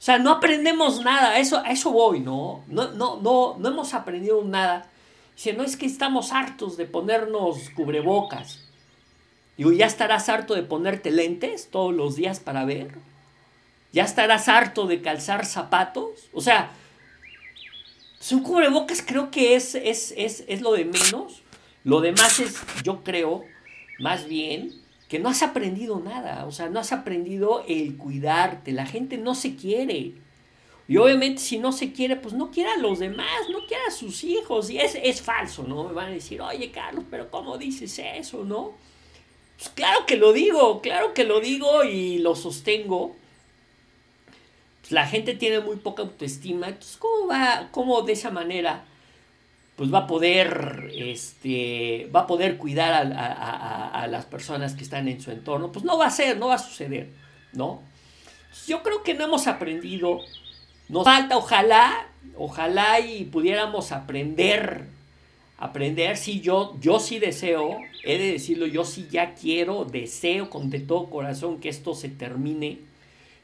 O 0.00 0.02
sea, 0.02 0.18
no 0.18 0.30
aprendemos 0.30 1.04
nada, 1.04 1.38
eso, 1.38 1.58
a 1.58 1.70
eso 1.70 1.90
voy, 1.92 2.20
¿no? 2.20 2.64
No, 2.68 2.92
no, 2.92 3.20
no, 3.20 3.56
no 3.58 3.68
hemos 3.68 3.92
aprendido 3.92 4.42
nada. 4.42 4.90
Dice, 5.34 5.52
no 5.52 5.62
es 5.62 5.76
que 5.76 5.84
estamos 5.84 6.32
hartos 6.32 6.78
de 6.78 6.86
ponernos 6.86 7.68
cubrebocas. 7.70 8.69
Digo, 9.60 9.72
¿ya 9.72 9.84
estarás 9.84 10.30
harto 10.30 10.54
de 10.54 10.62
ponerte 10.62 11.10
lentes 11.10 11.68
todos 11.70 11.92
los 11.92 12.16
días 12.16 12.40
para 12.40 12.64
ver? 12.64 12.92
¿Ya 13.92 14.04
estarás 14.04 14.48
harto 14.48 14.86
de 14.86 15.02
calzar 15.02 15.44
zapatos? 15.44 16.30
O 16.32 16.40
sea, 16.40 16.72
un 18.32 18.42
cubrebocas 18.42 19.04
creo 19.06 19.30
que 19.30 19.56
es, 19.56 19.74
es, 19.74 20.14
es, 20.16 20.44
es 20.48 20.62
lo 20.62 20.72
de 20.72 20.86
menos. 20.86 21.42
Lo 21.84 22.00
demás 22.00 22.40
es, 22.40 22.58
yo 22.84 23.04
creo, 23.04 23.44
más 23.98 24.26
bien, 24.26 24.72
que 25.10 25.18
no 25.18 25.28
has 25.28 25.42
aprendido 25.42 26.00
nada, 26.00 26.46
o 26.46 26.52
sea, 26.52 26.70
no 26.70 26.80
has 26.80 26.92
aprendido 26.92 27.62
el 27.68 27.98
cuidarte, 27.98 28.72
la 28.72 28.86
gente 28.86 29.18
no 29.18 29.34
se 29.34 29.56
quiere. 29.56 30.14
Y 30.88 30.96
obviamente 30.96 31.42
si 31.42 31.58
no 31.58 31.72
se 31.72 31.92
quiere, 31.92 32.16
pues 32.16 32.32
no 32.32 32.50
quiera 32.50 32.72
a 32.72 32.78
los 32.78 32.98
demás, 32.98 33.42
no 33.52 33.66
quiera 33.66 33.82
a 33.88 33.92
sus 33.92 34.24
hijos. 34.24 34.70
Y 34.70 34.78
es, 34.78 34.94
es 34.94 35.20
falso, 35.20 35.64
¿no? 35.64 35.84
Me 35.84 35.92
van 35.92 36.06
a 36.06 36.12
decir, 36.12 36.40
oye 36.40 36.70
Carlos, 36.70 37.04
pero 37.10 37.30
¿cómo 37.30 37.58
dices 37.58 37.98
eso, 37.98 38.42
no? 38.42 38.88
Pues 39.60 39.72
claro 39.74 40.06
que 40.06 40.16
lo 40.16 40.32
digo, 40.32 40.80
claro 40.80 41.12
que 41.12 41.24
lo 41.24 41.38
digo 41.38 41.84
y 41.84 42.16
lo 42.16 42.34
sostengo. 42.34 43.14
Pues 44.80 44.90
la 44.90 45.06
gente 45.06 45.34
tiene 45.34 45.60
muy 45.60 45.76
poca 45.76 46.02
autoestima, 46.02 46.68
entonces 46.68 46.96
¿cómo 46.96 47.28
va, 47.28 47.68
cómo 47.70 48.00
de 48.00 48.14
esa 48.14 48.30
manera 48.30 48.86
pues 49.76 49.92
va 49.92 50.00
a 50.00 50.06
poder, 50.06 50.90
este, 50.94 52.10
va 52.14 52.20
a 52.20 52.26
poder 52.26 52.58
cuidar 52.58 53.14
a, 53.14 54.06
las 54.08 54.26
personas 54.26 54.74
que 54.74 54.82
están 54.82 55.08
en 55.08 55.22
su 55.22 55.30
entorno. 55.30 55.72
Pues 55.72 55.86
no 55.86 55.96
va 55.96 56.06
a 56.06 56.10
ser, 56.10 56.36
no 56.36 56.48
va 56.48 56.56
a 56.56 56.58
suceder, 56.58 57.08
¿no? 57.54 57.82
Yo 58.66 58.82
creo 58.82 59.02
que 59.02 59.14
no 59.14 59.24
hemos 59.24 59.46
aprendido. 59.46 60.20
Nos 60.90 61.04
falta, 61.04 61.38
ojalá, 61.38 62.08
ojalá 62.36 63.00
y 63.00 63.24
pudiéramos 63.24 63.90
aprender, 63.92 64.86
aprender, 65.60 66.16
sí, 66.16 66.40
yo, 66.40 66.76
yo 66.80 66.98
sí 66.98 67.18
deseo, 67.18 67.78
he 68.02 68.18
de 68.18 68.32
decirlo, 68.32 68.66
yo 68.66 68.84
sí 68.84 69.06
ya 69.10 69.34
quiero, 69.34 69.84
deseo 69.84 70.48
con 70.48 70.70
de 70.70 70.80
todo 70.80 71.10
corazón 71.10 71.60
que 71.60 71.68
esto 71.68 71.94
se 71.94 72.08
termine. 72.08 72.78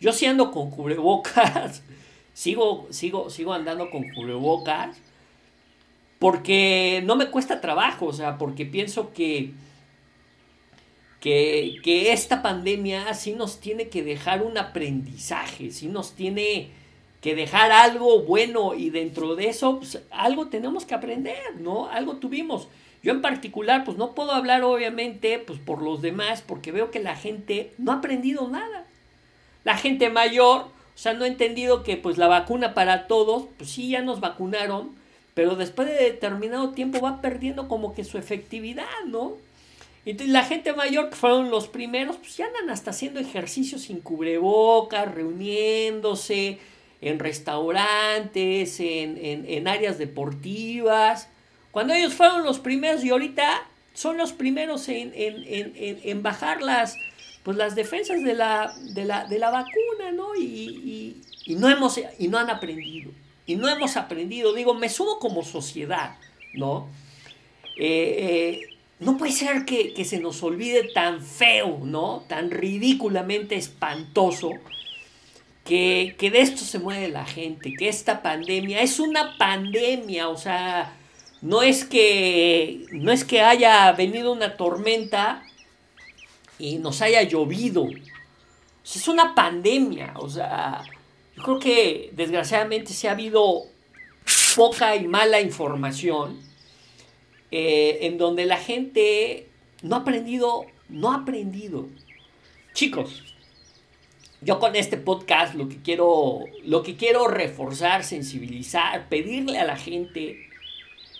Yo 0.01 0.13
sí 0.13 0.27
ando 0.27 0.51
con 0.51 0.71
cubrebocas, 0.71 1.83
sigo, 2.33 2.87
sigo, 2.91 3.31
sigo 3.31 3.53
andando 3.53 3.91
con 3.91 4.11
cubrebocas 4.11 4.97
porque 6.19 7.03
no 7.05 7.17
me 7.17 7.31
cuesta 7.31 7.61
trabajo, 7.61 8.07
o 8.07 8.13
sea, 8.13 8.39
porque 8.39 8.65
pienso 8.65 9.13
que, 9.13 9.53
que, 11.21 12.13
esta 12.13 12.41
pandemia 12.41 13.13
sí 13.13 13.33
nos 13.33 13.61
tiene 13.61 13.89
que 13.89 14.03
dejar 14.03 14.43
un 14.43 14.57
aprendizaje, 14.57 15.71
sí 15.71 15.89
nos 15.89 16.13
tiene 16.15 16.71
que 17.21 17.35
dejar 17.35 17.73
algo 17.73 18.23
bueno 18.23 18.75
y 18.75 18.91
dentro 18.91 19.35
de 19.37 19.49
eso 19.49 19.79
pues, 19.79 20.01
algo 20.11 20.49
tenemos 20.49 20.85
que 20.85 20.95
aprender, 20.95 21.57
¿no? 21.59 21.89
Algo 21.89 22.17
tuvimos. 22.17 22.69
Yo 23.03 23.13
en 23.13 23.23
particular, 23.23 23.85
pues 23.85 23.97
no 23.97 24.15
puedo 24.15 24.33
hablar 24.33 24.65
obviamente 24.65 25.39
pues 25.39 25.59
por 25.59 25.83
los 25.83 26.03
demás 26.03 26.43
porque 26.43 26.73
veo 26.73 26.91
que 26.91 27.01
la 27.01 27.17
gente 27.17 27.73
no 27.79 27.93
ha 27.93 27.97
aprendido 27.97 28.49
nada. 28.49 28.87
La 29.65 29.77
gente 29.77 30.11
mayor, 30.11 30.63
o 30.63 30.71
sea, 30.99 31.15
no 31.15 31.25
ha 31.25 31.29
entendido 31.29 31.83
que 31.83 31.97
pues 31.97 32.19
la 32.19 32.29
vacuna 32.29 32.75
para 32.75 33.07
todos, 33.07 33.45
pues 33.59 33.71
sí, 33.71 33.89
ya 33.91 34.03
nos 34.03 34.21
vacunaron, 34.21 34.91
pero 35.35 35.57
después 35.57 35.89
de 35.89 35.95
determinado 35.95 36.71
tiempo 36.71 37.01
va 37.01 37.21
perdiendo 37.21 37.69
como 37.69 37.95
que 37.95 38.05
su 38.05 38.19
efectividad, 38.19 39.05
¿no? 39.07 39.35
Entonces 40.05 40.33
la 40.33 40.45
gente 40.45 40.73
mayor 40.73 41.11
que 41.11 41.17
fueron 41.17 41.51
los 41.51 41.67
primeros, 41.67 42.17
pues 42.17 42.37
ya 42.37 42.47
andan 42.47 42.71
hasta 42.71 42.91
haciendo 42.91 43.19
ejercicios 43.19 43.83
sin 43.83 44.01
cubrebocas, 44.01 45.13
reuniéndose 45.13 46.61
en 47.01 47.19
restaurantes, 47.19 48.81
en, 48.81 49.69
áreas 49.69 49.99
deportivas. 49.99 51.29
Cuando 51.71 51.95
ellos 51.95 52.15
fueron 52.15 52.45
los 52.45 52.59
primeros 52.59 53.05
y 53.05 53.11
ahorita 53.11 53.63
son 53.95 54.17
los 54.17 54.33
primeros 54.33 54.89
en, 54.89 56.23
bajar 56.23 56.63
las, 56.63 56.97
pues 57.43 57.57
las 57.57 57.75
defensas 57.75 58.23
de 58.23 58.35
la, 58.35 58.75
de 58.95 59.05
la, 59.05 59.51
vacuna, 59.51 60.13
¿no? 60.13 60.35
Y, 60.35 61.23
no 61.49 61.69
hemos, 61.69 62.01
y 62.19 62.29
no 62.29 62.39
han 62.39 62.51
aprendido 62.51 63.13
y 63.47 63.55
no 63.55 63.69
hemos 63.69 63.97
aprendido, 63.97 64.53
digo, 64.53 64.75
me 64.75 64.89
subo 64.89 65.19
como 65.19 65.45
sociedad, 65.45 66.17
¿no? 66.53 66.89
Eh, 67.79 68.61
eh, 68.61 68.77
no 68.99 69.17
puede 69.17 69.33
ser 69.33 69.65
que, 69.65 70.05
se 70.05 70.19
nos 70.19 70.43
olvide 70.43 70.91
tan 70.93 71.23
feo, 71.23 71.79
¿no? 71.83 72.25
Tan 72.27 72.51
ridículamente 72.51 73.55
espantoso, 73.55 74.51
que, 75.67 76.15
que, 76.19 76.31
de 76.31 76.41
esto 76.41 76.65
se 76.65 76.79
mueve 76.79 77.09
la 77.09 77.27
gente, 77.27 77.75
que 77.75 77.89
esta 77.89 78.23
pandemia 78.23 78.81
es 78.81 78.99
una 79.01 79.37
pandemia, 79.37 80.29
o 80.29 80.37
sea, 80.37 80.97
no 81.43 81.63
es 81.63 81.85
que, 81.85 82.87
no 82.93 83.13
es 83.13 83.25
que 83.25 83.43
haya 83.43 83.93
venido 83.93 84.33
una 84.33 84.57
tormenta 84.57 85.43
y 86.59 86.79
nos 86.79 87.03
haya 87.03 87.23
llovido, 87.23 87.87
es 88.85 89.09
una 89.09 89.35
pandemia, 89.35 90.15
o 90.17 90.29
sea, 90.29 90.83
yo 91.37 91.43
creo 91.43 91.59
que 91.59 92.11
desgraciadamente 92.13 92.93
se 92.93 93.09
ha 93.09 93.13
habido 93.13 93.67
poca 94.55 94.97
y 94.97 95.07
mala 95.07 95.41
información 95.41 96.41
eh, 97.51 97.99
en 98.03 98.17
donde 98.17 98.47
la 98.47 98.57
gente 98.57 99.49
no 99.83 99.97
ha 99.97 99.99
aprendido, 100.01 100.67
no 100.89 101.13
ha 101.13 101.17
aprendido. 101.17 101.87
Chicos, 102.73 103.26
yo 104.41 104.59
con 104.59 104.77
este 104.77 104.97
podcast 104.97 105.55
lo 105.55 105.69
que 105.69 105.77
quiero, 105.77 106.41
lo 106.65 106.83
que 106.83 106.97
quiero 106.97 107.29
reforzar, 107.29 108.05
sensibilizar, 108.05 109.09
pedirle 109.09 109.59
a 109.59 109.65
la 109.65 109.77
gente 109.77 110.47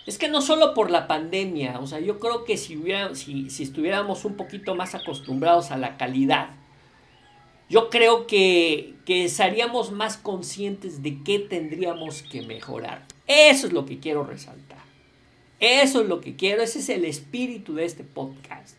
es 0.05 0.17
que 0.17 0.29
no 0.29 0.41
solo 0.41 0.73
por 0.73 0.89
la 0.89 1.05
pandemia, 1.05 1.79
o 1.81 1.87
sea, 1.87 1.99
yo 1.99 2.17
creo 2.17 2.45
que 2.45 2.55
si, 2.55 2.77
hubiera, 2.77 3.13
si, 3.13 3.49
si 3.49 3.63
estuviéramos 3.63 4.23
un 4.23 4.37
poquito 4.37 4.73
más 4.73 4.95
acostumbrados 4.95 5.69
a 5.69 5.77
la 5.77 5.97
calidad, 5.97 6.51
yo 7.69 7.89
creo 7.89 8.25
que, 8.25 8.93
que 9.05 9.27
seríamos 9.27 9.91
más 9.91 10.15
conscientes 10.15 11.03
de 11.03 11.21
qué 11.23 11.39
tendríamos 11.39 12.21
que 12.21 12.41
mejorar. 12.41 13.05
Eso 13.27 13.67
es 13.67 13.73
lo 13.73 13.85
que 13.85 13.99
quiero 13.99 14.23
resaltar. 14.23 14.79
Eso 15.59 16.01
es 16.01 16.07
lo 16.07 16.21
que 16.21 16.37
quiero, 16.37 16.63
ese 16.63 16.79
es 16.79 16.87
el 16.87 17.03
espíritu 17.03 17.75
de 17.75 17.83
este 17.83 18.05
podcast. 18.05 18.77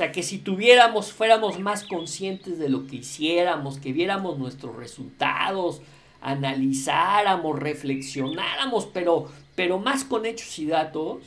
O 0.00 0.02
sea, 0.02 0.12
que 0.12 0.22
si 0.22 0.38
tuviéramos, 0.38 1.12
fuéramos 1.12 1.58
más 1.58 1.84
conscientes 1.84 2.58
de 2.58 2.70
lo 2.70 2.86
que 2.86 2.96
hiciéramos, 2.96 3.78
que 3.78 3.92
viéramos 3.92 4.38
nuestros 4.38 4.74
resultados, 4.74 5.82
analizáramos, 6.22 7.58
reflexionáramos, 7.58 8.86
pero, 8.86 9.30
pero 9.54 9.78
más 9.78 10.04
con 10.04 10.24
hechos 10.24 10.58
y 10.58 10.64
datos, 10.64 11.18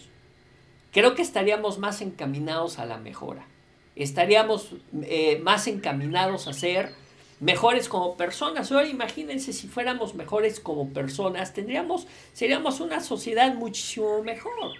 creo 0.91 1.13
que 1.13 1.21
estaríamos 1.21 1.77
más 1.77 2.01
encaminados 2.01 2.79
a 2.79 2.87
la 2.87 2.97
mejora 2.97 3.45
estaríamos 3.95 4.71
eh, 5.03 5.39
más 5.43 5.67
encaminados 5.67 6.47
a 6.47 6.53
ser 6.53 6.95
mejores 7.39 7.87
como 7.87 8.17
personas. 8.17 8.71
Ahora 8.71 8.87
imagínense 8.87 9.53
si 9.53 9.67
fuéramos 9.67 10.15
mejores 10.15 10.59
como 10.59 10.89
personas, 10.89 11.53
tendríamos, 11.53 12.07
seríamos 12.33 12.79
una 12.79 13.01
sociedad 13.01 13.53
muchísimo 13.53 14.23
mejor. 14.23 14.71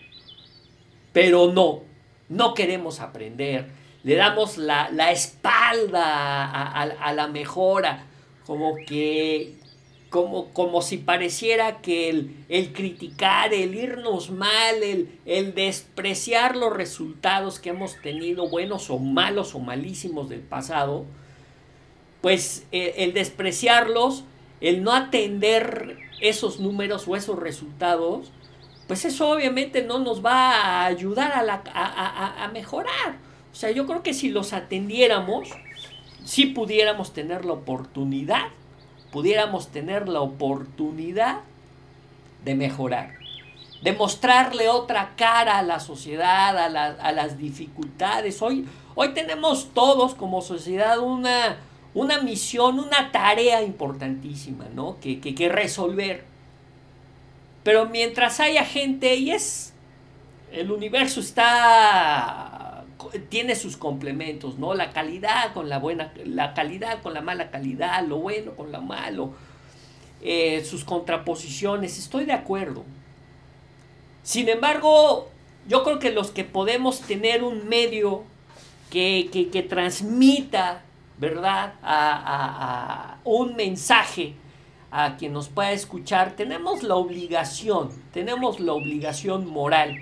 Pero 1.12 1.52
no, 1.52 1.84
no 2.28 2.56
queremos 2.56 3.00
aprender. 3.00 3.83
Le 4.04 4.16
damos 4.16 4.58
la, 4.58 5.12
espalda 5.12 6.52
a, 6.52 7.14
la 7.14 7.28
mejora, 7.28 8.06
como 8.46 8.76
que, 8.86 9.56
como, 10.10 10.50
como 10.50 10.82
si 10.82 10.98
pareciera 10.98 11.82
que 11.82 12.10
el, 12.10 12.74
criticar, 12.74 13.54
el 13.54 13.76
irnos 13.76 14.30
mal, 14.30 14.84
el, 14.84 15.20
el, 15.26 15.56
despreciar 15.56 16.56
los 16.56 16.74
resultados 16.74 17.60
que 17.60 17.70
hemos 17.70 18.00
tenido, 18.02 18.50
buenos 18.50 18.90
o 18.90 19.00
malos 19.00 19.56
o 19.56 19.60
malísimos 19.60 20.30
del 20.30 20.42
pasado, 20.42 21.06
pues 22.22 22.66
eh, 22.72 22.96
el 22.98 23.14
despreciarlos, 23.14 24.24
el 24.62 24.82
no 24.82 24.94
atender 24.94 25.98
esos 26.22 26.60
números 26.60 27.06
o 27.08 27.18
esos 27.18 27.38
resultados, 27.38 28.32
pues 28.88 29.04
eso 29.04 29.30
obviamente 29.30 29.84
no 29.84 30.00
nos 30.00 30.24
va 30.24 30.52
a 30.52 30.86
ayudar 30.86 31.34
a, 31.34 32.44
a, 32.44 32.48
mejorar. 32.50 33.18
O 33.54 33.56
sea, 33.56 33.70
yo 33.70 33.86
creo 33.86 34.02
que 34.02 34.16
si 34.16 34.30
los 34.30 34.52
atendiéramos, 34.52 35.48
si 36.26 36.48
pudiéramos 36.48 37.14
tener 37.14 37.46
la 37.46 37.54
oportunidad, 37.54 38.48
pudiéramos 39.12 39.68
tener 39.68 40.10
la 40.10 40.22
oportunidad 40.22 41.42
de 42.44 42.56
mejorar, 42.56 43.14
de 43.84 43.94
mostrarle 43.94 44.70
otra 44.70 45.14
cara 45.16 45.60
a 45.60 45.62
la 45.62 45.80
sociedad, 45.80 46.58
a, 46.58 47.12
las 47.12 47.38
dificultades. 47.38 48.42
Hoy, 48.42 48.68
hoy 48.96 49.14
tenemos 49.14 49.70
todos 49.76 50.16
como 50.16 50.42
sociedad 50.42 50.98
una, 51.00 51.58
una 51.94 52.24
misión, 52.24 52.80
una 52.80 53.12
tarea 53.12 53.62
importantísima, 53.62 54.66
¿no? 54.74 54.98
Que, 55.00 55.20
que, 55.22 55.36
que 55.36 55.48
resolver. 55.48 56.26
Pero 57.64 57.86
mientras 57.86 58.40
haya 58.40 58.66
gente, 58.66 59.16
y 59.16 59.30
es, 59.30 59.74
el 60.52 60.72
universo 60.72 61.20
está, 61.20 62.63
tiene 63.20 63.56
sus 63.56 63.78
complementos, 63.78 64.58
¿no? 64.58 64.74
La 64.74 64.92
calidad 64.92 65.54
con 65.54 65.70
la 65.70 65.80
buena, 65.80 66.14
la 66.26 66.54
calidad 66.54 67.02
con 67.02 67.14
la 67.14 67.22
mala 67.22 67.52
calidad, 67.52 68.06
lo 68.06 68.18
bueno 68.18 68.52
con 68.56 68.72
lo 68.72 68.82
malo, 68.82 69.34
eh, 70.22 70.64
sus 70.66 70.84
contraposiciones, 70.84 71.98
estoy 71.98 72.26
de 72.26 72.34
acuerdo. 72.34 72.84
Sin 74.24 74.50
embargo, 74.50 75.30
yo 75.68 75.84
creo 75.84 76.00
que 76.00 76.12
los 76.12 76.32
que 76.32 76.44
podemos 76.44 77.02
tener 77.02 77.44
un 77.44 77.68
medio 77.68 78.24
que, 78.90 79.30
que, 79.52 79.64
transmita, 79.64 80.84
¿verdad?, 81.18 81.74
a, 81.82 83.16
a 83.16 83.18
un 83.24 83.56
mensaje 83.56 84.36
a 84.92 85.18
quien 85.18 85.34
nos 85.34 85.50
pueda 85.50 85.72
escuchar, 85.72 86.36
tenemos 86.36 86.84
la 86.84 86.96
obligación, 86.96 87.90
tenemos 88.14 88.60
la 88.60 88.74
obligación 88.74 89.48
moral 89.48 89.98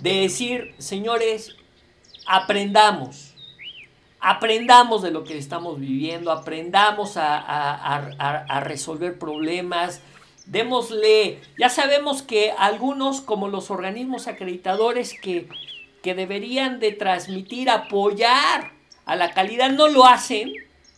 de 0.00 0.22
decir, 0.22 0.74
señores, 0.78 1.56
aprendamos, 2.26 3.34
aprendamos 4.20 5.02
de 5.02 5.10
lo 5.10 5.24
que 5.24 5.36
estamos 5.36 5.78
viviendo, 5.78 6.30
aprendamos 6.30 7.16
a, 7.16 8.60
resolver 8.64 9.18
problemas, 9.18 10.00
démosle, 10.46 11.40
ya 11.58 11.68
sabemos 11.68 12.22
que 12.22 12.52
algunos 12.56 13.20
como 13.20 13.48
los 13.48 13.70
organismos 13.70 14.26
acreditadores 14.26 15.14
que, 15.20 15.48
que 16.02 16.14
deberían 16.14 16.80
de 16.80 16.92
transmitir, 16.92 17.70
apoyar 17.70 18.72
a 19.04 19.16
la 19.16 19.32
calidad, 19.32 19.70
no 19.70 19.88
lo 19.88 20.06
hacen, 20.06 20.52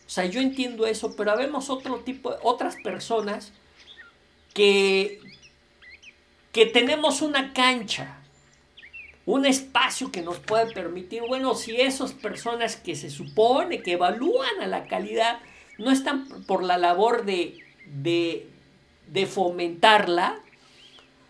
o 0.05 0.09
sea, 0.09 0.25
yo 0.25 0.39
entiendo 0.39 0.85
eso, 0.85 1.15
pero 1.15 1.35
vemos 1.35 1.69
otro 1.69 1.99
tipo, 1.99 2.35
otras 2.43 2.75
personas 2.77 3.51
que, 4.53 5.19
que 6.51 6.67
tenemos 6.67 7.21
una 7.21 7.53
cancha, 7.53 8.19
un 9.25 9.45
espacio 9.45 10.11
que 10.11 10.21
nos 10.21 10.37
puede 10.37 10.71
permitir, 10.71 11.23
bueno, 11.27 11.55
si 11.55 11.75
esas 11.79 12.13
personas 12.13 12.75
que 12.75 12.95
se 12.95 13.09
supone 13.09 13.81
que 13.81 13.93
evalúan 13.93 14.61
a 14.61 14.67
la 14.67 14.85
calidad 14.85 15.39
no 15.77 15.91
están 15.91 16.27
por 16.45 16.63
la 16.63 16.77
labor 16.77 17.25
de, 17.25 17.57
de, 17.87 18.47
de 19.07 19.25
fomentarla, 19.25 20.39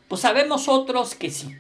pues 0.08 0.22
sabemos 0.22 0.68
otros 0.68 1.16
que 1.16 1.32
sí. 1.32 1.56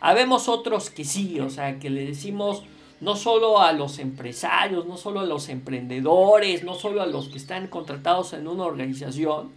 Habemos 0.00 0.48
otros 0.48 0.90
que 0.90 1.04
sí, 1.04 1.40
o 1.40 1.48
sea, 1.48 1.78
que 1.78 1.90
le 1.90 2.04
decimos, 2.04 2.64
no 3.00 3.16
solo 3.16 3.60
a 3.60 3.72
los 3.72 3.98
empresarios, 3.98 4.86
no 4.86 4.96
solo 4.96 5.20
a 5.20 5.24
los 5.24 5.48
emprendedores, 5.48 6.64
no 6.64 6.74
solo 6.74 7.02
a 7.02 7.06
los 7.06 7.28
que 7.28 7.38
están 7.38 7.68
contratados 7.68 8.32
en 8.32 8.48
una 8.48 8.64
organización, 8.64 9.52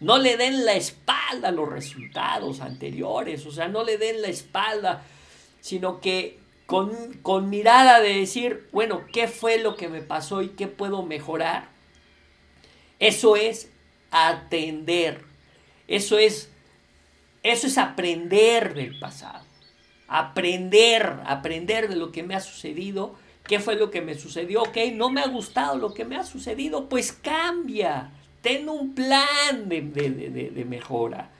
no 0.00 0.18
le 0.18 0.36
den 0.36 0.64
la 0.64 0.74
espalda 0.74 1.48
a 1.48 1.52
los 1.52 1.68
resultados 1.68 2.60
anteriores, 2.60 3.44
o 3.46 3.50
sea, 3.50 3.68
no 3.68 3.82
le 3.82 3.98
den 3.98 4.22
la 4.22 4.28
espalda, 4.28 5.02
sino 5.60 6.00
que 6.00 6.38
con, 6.66 7.14
con 7.22 7.50
mirada 7.50 8.00
de 8.00 8.14
decir, 8.14 8.68
bueno, 8.72 9.02
¿qué 9.12 9.28
fue 9.28 9.58
lo 9.58 9.76
que 9.76 9.88
me 9.88 10.02
pasó 10.02 10.42
y 10.42 10.48
qué 10.50 10.66
puedo 10.66 11.02
mejorar? 11.02 11.68
Eso 12.98 13.36
es 13.36 13.70
atender, 14.10 15.24
eso 15.86 16.18
es, 16.18 16.50
eso 17.42 17.66
es 17.66 17.78
aprender 17.78 18.74
del 18.74 18.98
pasado 18.98 19.48
aprender, 20.08 21.20
aprender 21.26 21.88
de 21.88 21.96
lo 21.96 22.10
que 22.10 22.22
me 22.22 22.34
ha 22.34 22.40
sucedido. 22.40 23.14
¿Qué 23.44 23.60
fue 23.60 23.76
lo 23.76 23.90
que 23.90 24.00
me 24.00 24.14
sucedió? 24.14 24.62
Ok, 24.62 24.76
no 24.94 25.10
me 25.10 25.20
ha 25.20 25.28
gustado 25.28 25.76
lo 25.76 25.94
que 25.94 26.04
me 26.04 26.16
ha 26.16 26.24
sucedido, 26.24 26.88
pues 26.88 27.12
cambia. 27.12 28.10
Ten 28.40 28.68
un 28.68 28.94
plan 28.94 29.68
de, 29.68 30.64
mejora. 30.66 31.30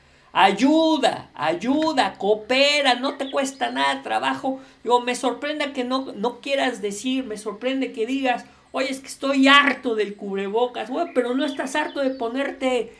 Ayuda, 0.40 1.30
ayuda, 1.34 2.14
coopera, 2.16 2.94
no 2.94 3.16
te 3.16 3.28
cuesta 3.28 3.72
nada 3.72 4.04
trabajo. 4.04 4.60
Yo 4.84 5.00
me 5.00 5.16
sorprende 5.16 5.72
que 5.72 5.82
no, 5.82 6.12
no 6.14 6.40
quieras 6.40 6.80
decir, 6.80 7.24
me 7.24 7.36
sorprende 7.36 7.90
que 7.90 8.06
digas, 8.06 8.44
oye, 8.70 8.88
es 8.88 9.00
que 9.00 9.08
estoy 9.08 9.48
harto 9.48 9.96
del 9.96 10.14
cubrebocas, 10.14 10.90
bueno, 10.90 11.10
pero 11.12 11.34
no 11.34 11.44
estás 11.44 11.74
harto 11.74 11.98
de 11.98 12.10
ponerte 12.10 12.96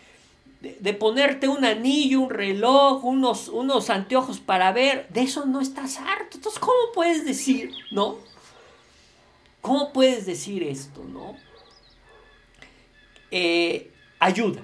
de, 0.60 0.94
ponerte 0.94 1.46
un 1.46 1.64
anillo, 1.64 2.22
un 2.22 2.30
reloj, 2.30 3.04
unos, 3.04 3.46
unos 3.46 3.88
anteojos 3.88 4.40
para 4.40 4.72
ver, 4.72 5.06
de 5.10 5.20
eso 5.20 5.46
no 5.46 5.60
estás 5.60 5.98
harto. 5.98 6.38
Entonces, 6.38 6.58
¿cómo 6.58 6.90
puedes 6.92 7.24
decir, 7.24 7.70
no? 7.92 8.18
¿Cómo 9.60 9.92
puedes 9.92 10.26
decir 10.26 10.64
esto, 10.64 11.04
no? 11.04 11.36
Eh, 13.30 13.92
ayuda. 14.18 14.60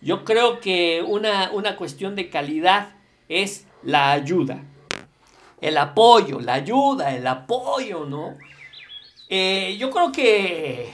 Yo 0.00 0.24
creo 0.24 0.60
que 0.60 1.02
una, 1.06 1.50
una 1.52 1.76
cuestión 1.76 2.14
de 2.14 2.30
calidad 2.30 2.94
es 3.28 3.66
la 3.82 4.12
ayuda. 4.12 4.62
El 5.60 5.76
apoyo, 5.76 6.40
la 6.40 6.54
ayuda, 6.54 7.14
el 7.16 7.26
apoyo, 7.26 8.04
¿no? 8.04 8.36
Eh, 9.28 9.76
yo 9.78 9.90
creo 9.90 10.12
que 10.12 10.92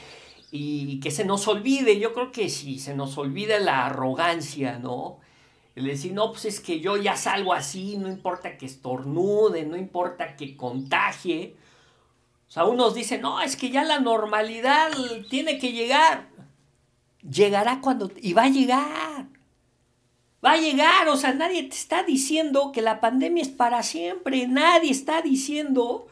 y 0.57 1.01
que 1.01 1.11
se 1.11 1.25
nos 1.25 1.49
olvide, 1.49 1.99
yo 1.99 2.15
creo 2.15 2.31
que 2.31 2.49
si 2.49 2.79
se 2.79 2.95
nos 2.95 3.19
olvida 3.19 3.59
la 3.59 3.87
arrogancia, 3.87 4.79
¿no? 4.79 5.19
El 5.75 5.87
decir, 5.87 6.13
no, 6.13 6.31
pues 6.31 6.45
es 6.45 6.61
que 6.61 6.79
yo 6.79 6.97
ya 6.97 7.17
salgo 7.17 7.53
así, 7.53 7.97
no 7.97 8.09
importa 8.09 8.57
que 8.57 8.67
estornude, 8.67 9.65
no 9.65 9.77
importa 9.77 10.37
que 10.37 10.57
contagie. 10.57 11.57
O 12.47 12.51
sea, 12.53 12.67
unos 12.67 12.95
dicen, 12.95 13.21
no, 13.21 13.41
es 13.41 13.57
que 13.57 13.71
ya 13.71 13.83
la 13.83 13.99
normalidad 13.99 14.93
tiene 15.29 15.59
que 15.59 15.73
llegar. 15.73 16.29
Llegará 17.29 17.81
cuando... 17.81 18.11
Y 18.21 18.33
va 18.33 18.45
a 18.45 18.49
llegar. 18.49 19.29
Va 20.45 20.53
a 20.53 20.59
llegar, 20.59 21.09
o 21.09 21.17
sea, 21.17 21.33
nadie 21.33 21.63
te 21.63 21.75
está 21.75 22.03
diciendo 22.03 22.71
que 22.71 22.83
la 22.83 23.01
pandemia 23.01 23.43
es 23.43 23.49
para 23.49 23.83
siempre, 23.83 24.47
nadie 24.47 24.91
está 24.91 25.23
diciendo 25.23 26.07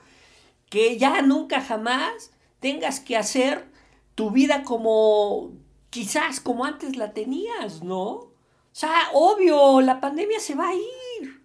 que 0.71 0.97
ya 0.97 1.21
nunca 1.21 1.61
jamás 1.61 2.33
tengas 2.59 2.99
que 2.99 3.19
hacer 3.19 3.69
tu 4.15 4.31
vida 4.31 4.63
como 4.63 5.53
quizás 5.91 6.41
como 6.41 6.65
antes 6.65 6.97
la 6.97 7.13
tenías, 7.13 7.83
¿no? 7.83 8.07
O 8.07 8.33
sea, 8.73 9.11
obvio, 9.13 9.83
la 9.83 10.01
pandemia 10.01 10.41
se 10.41 10.55
va 10.55 10.71
a 10.71 10.75
ir. 10.75 11.43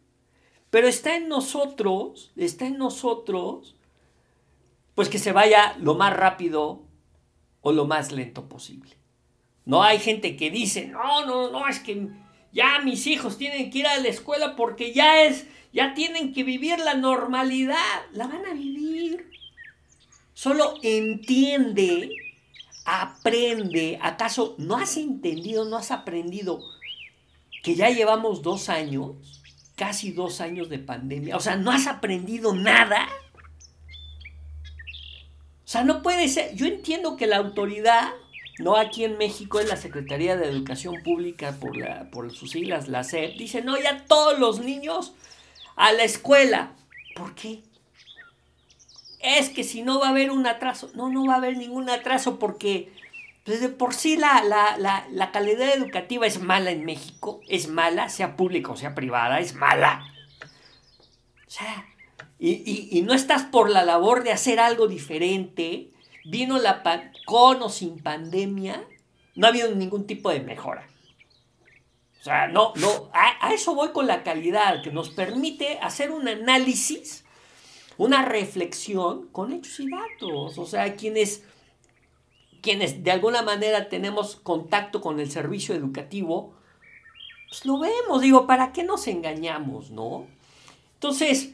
Pero 0.69 0.87
está 0.87 1.17
en 1.17 1.27
nosotros, 1.27 2.31
está 2.37 2.65
en 2.65 2.77
nosotros, 2.77 3.75
pues 4.95 5.09
que 5.09 5.19
se 5.19 5.33
vaya 5.33 5.75
lo 5.79 5.95
más 5.95 6.15
rápido 6.15 6.83
o 7.59 7.73
lo 7.73 7.85
más 7.85 8.13
lento 8.13 8.47
posible. 8.47 8.95
No 9.67 9.83
hay 9.83 9.99
gente 9.99 10.35
que 10.35 10.49
dice, 10.49 10.87
no, 10.87 11.25
no, 11.25 11.51
no, 11.51 11.67
es 11.67 11.79
que 11.79 12.07
ya 12.51 12.79
mis 12.79 13.05
hijos 13.05 13.37
tienen 13.37 13.69
que 13.69 13.79
ir 13.79 13.87
a 13.87 13.97
la 13.97 14.07
escuela 14.07 14.55
porque 14.55 14.93
ya 14.93 15.21
es, 15.21 15.45
ya 15.71 15.93
tienen 15.93 16.33
que 16.33 16.43
vivir 16.43 16.79
la 16.79 16.95
normalidad. 16.95 17.75
La 18.13 18.25
van 18.25 18.45
a 18.47 18.53
vivir. 18.53 19.29
Solo 20.33 20.73
entiende 20.81 22.09
aprende. 22.87 23.99
¿Acaso 24.01 24.55
no 24.57 24.77
has 24.77 24.97
entendido, 24.97 25.65
no 25.65 25.77
has 25.77 25.91
aprendido 25.91 26.59
que 27.61 27.75
ya 27.75 27.89
llevamos 27.89 28.41
dos 28.41 28.69
años, 28.69 29.17
casi 29.75 30.13
dos 30.13 30.39
años 30.39 30.69
de 30.69 30.79
pandemia? 30.79 31.35
O 31.35 31.41
sea, 31.41 31.57
¿no 31.57 31.69
has 31.69 31.85
aprendido 31.85 32.55
nada? 32.55 33.09
O 35.65 35.69
sea, 35.69 35.83
no 35.83 36.01
puede 36.01 36.29
ser. 36.29 36.55
Yo 36.55 36.65
entiendo 36.65 37.17
que 37.17 37.27
la 37.27 37.37
autoridad, 37.37 38.13
no 38.59 38.75
aquí 38.75 39.03
en 39.03 39.17
México 39.17 39.59
es 39.59 39.67
la 39.67 39.77
Secretaría 39.77 40.35
de 40.35 40.47
Educación 40.47 40.95
Pública 41.03 41.55
por, 41.59 41.77
la, 41.77 42.09
por 42.11 42.31
sus 42.31 42.51
siglas, 42.51 42.87
la 42.87 43.03
SEP, 43.03 43.37
dice, 43.37 43.61
no, 43.61 43.77
ya 43.77 44.05
todos 44.05 44.39
los 44.39 44.59
niños 44.59 45.13
a 45.75 45.93
la 45.93 46.03
escuela. 46.03 46.71
¿Por 47.15 47.33
qué? 47.35 47.61
es 49.19 49.49
que 49.49 49.63
si 49.63 49.81
no 49.81 49.99
va 49.99 50.07
a 50.07 50.11
haber 50.11 50.31
un 50.31 50.45
atraso, 50.47 50.89
no, 50.93 51.09
no 51.09 51.25
va 51.25 51.33
a 51.33 51.37
haber 51.37 51.57
ningún 51.57 51.89
atraso 51.89 52.39
porque 52.39 52.91
pues, 53.43 53.61
de 53.61 53.69
por 53.69 53.93
sí 53.93 54.17
la, 54.17 54.43
la, 54.77 55.31
calidad 55.31 55.73
educativa 55.73 56.25
es 56.25 56.41
mala 56.41 56.71
en 56.71 56.85
México, 56.85 57.41
es 57.47 57.67
mala, 57.67 58.09
sea 58.09 58.35
pública 58.35 58.71
o 58.71 58.77
sea 58.77 58.95
privada, 58.95 59.39
es 59.39 59.55
mala. 59.55 60.05
O 61.47 61.49
sea, 61.49 61.85
y, 62.39 63.01
no 63.05 63.13
estás 63.13 63.43
por 63.43 63.69
la 63.69 63.83
labor 63.83 64.23
de 64.23 64.31
hacer 64.31 64.59
algo 64.59 64.87
diferente, 64.87 65.91
vino 66.27 66.59
la 66.59 66.83
con 67.25 67.61
o 67.61 67.69
sin 67.69 67.99
pandemia, 67.99 68.85
no 69.35 69.47
ha 69.47 69.49
habido 69.49 69.73
ningún 69.73 70.05
tipo 70.05 70.29
de 70.29 70.41
mejora. 70.41 70.87
O 72.19 72.23
sea, 72.23 72.47
no, 72.47 72.73
no, 72.75 73.09
a, 73.13 73.47
a 73.47 73.53
eso 73.53 73.73
voy 73.73 73.89
con 73.89 74.07
la 74.07 74.23
calidad, 74.23 74.83
que 74.83 74.91
nos 74.91 75.09
permite 75.09 75.79
hacer 75.81 76.11
un 76.11 76.27
análisis, 76.27 77.23
una 77.97 78.23
reflexión 78.23 79.27
con 79.27 79.53
hechos 79.53 79.79
y 79.79 79.89
datos. 79.89 80.57
O 80.57 80.65
sea, 80.65 80.95
quienes 80.95 81.43
quienes 82.61 83.03
de 83.03 83.11
alguna 83.11 83.43
manera 83.43 83.87
tenemos 83.87 84.35
contacto 84.35 84.99
con 84.99 85.21
el 85.21 85.31
servicio 85.31 85.73
educativo, 85.73 86.53
pues 87.47 87.65
lo 87.65 87.79
vemos, 87.79 88.21
digo, 88.21 88.45
¿para 88.45 88.73
qué 88.73 88.83
nos 88.83 89.07
engañamos, 89.07 89.91
no? 89.91 90.27
Entonces, 90.95 91.53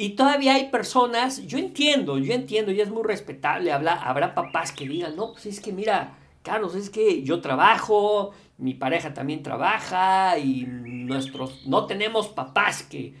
y 0.00 0.10
todavía 0.10 0.54
hay 0.54 0.70
personas, 0.70 1.46
yo 1.46 1.58
entiendo, 1.58 2.16
yo 2.16 2.32
entiendo, 2.32 2.72
y 2.72 2.80
es 2.80 2.88
muy 2.88 3.02
respetable, 3.02 3.70
habla, 3.70 3.92
habrá 3.92 4.34
papás 4.34 4.72
que 4.72 4.88
digan, 4.88 5.14
no, 5.14 5.32
pues 5.32 5.44
es 5.44 5.60
que 5.60 5.74
mira, 5.74 6.16
Carlos, 6.42 6.74
es 6.74 6.88
que 6.88 7.22
yo 7.22 7.42
trabajo, 7.42 8.30
mi 8.56 8.72
pareja 8.72 9.12
también 9.12 9.42
trabaja 9.42 10.38
y 10.38 10.64
nuestros, 10.66 11.66
no 11.66 11.84
tenemos 11.84 12.28
papás 12.28 12.82
que, 12.82 13.12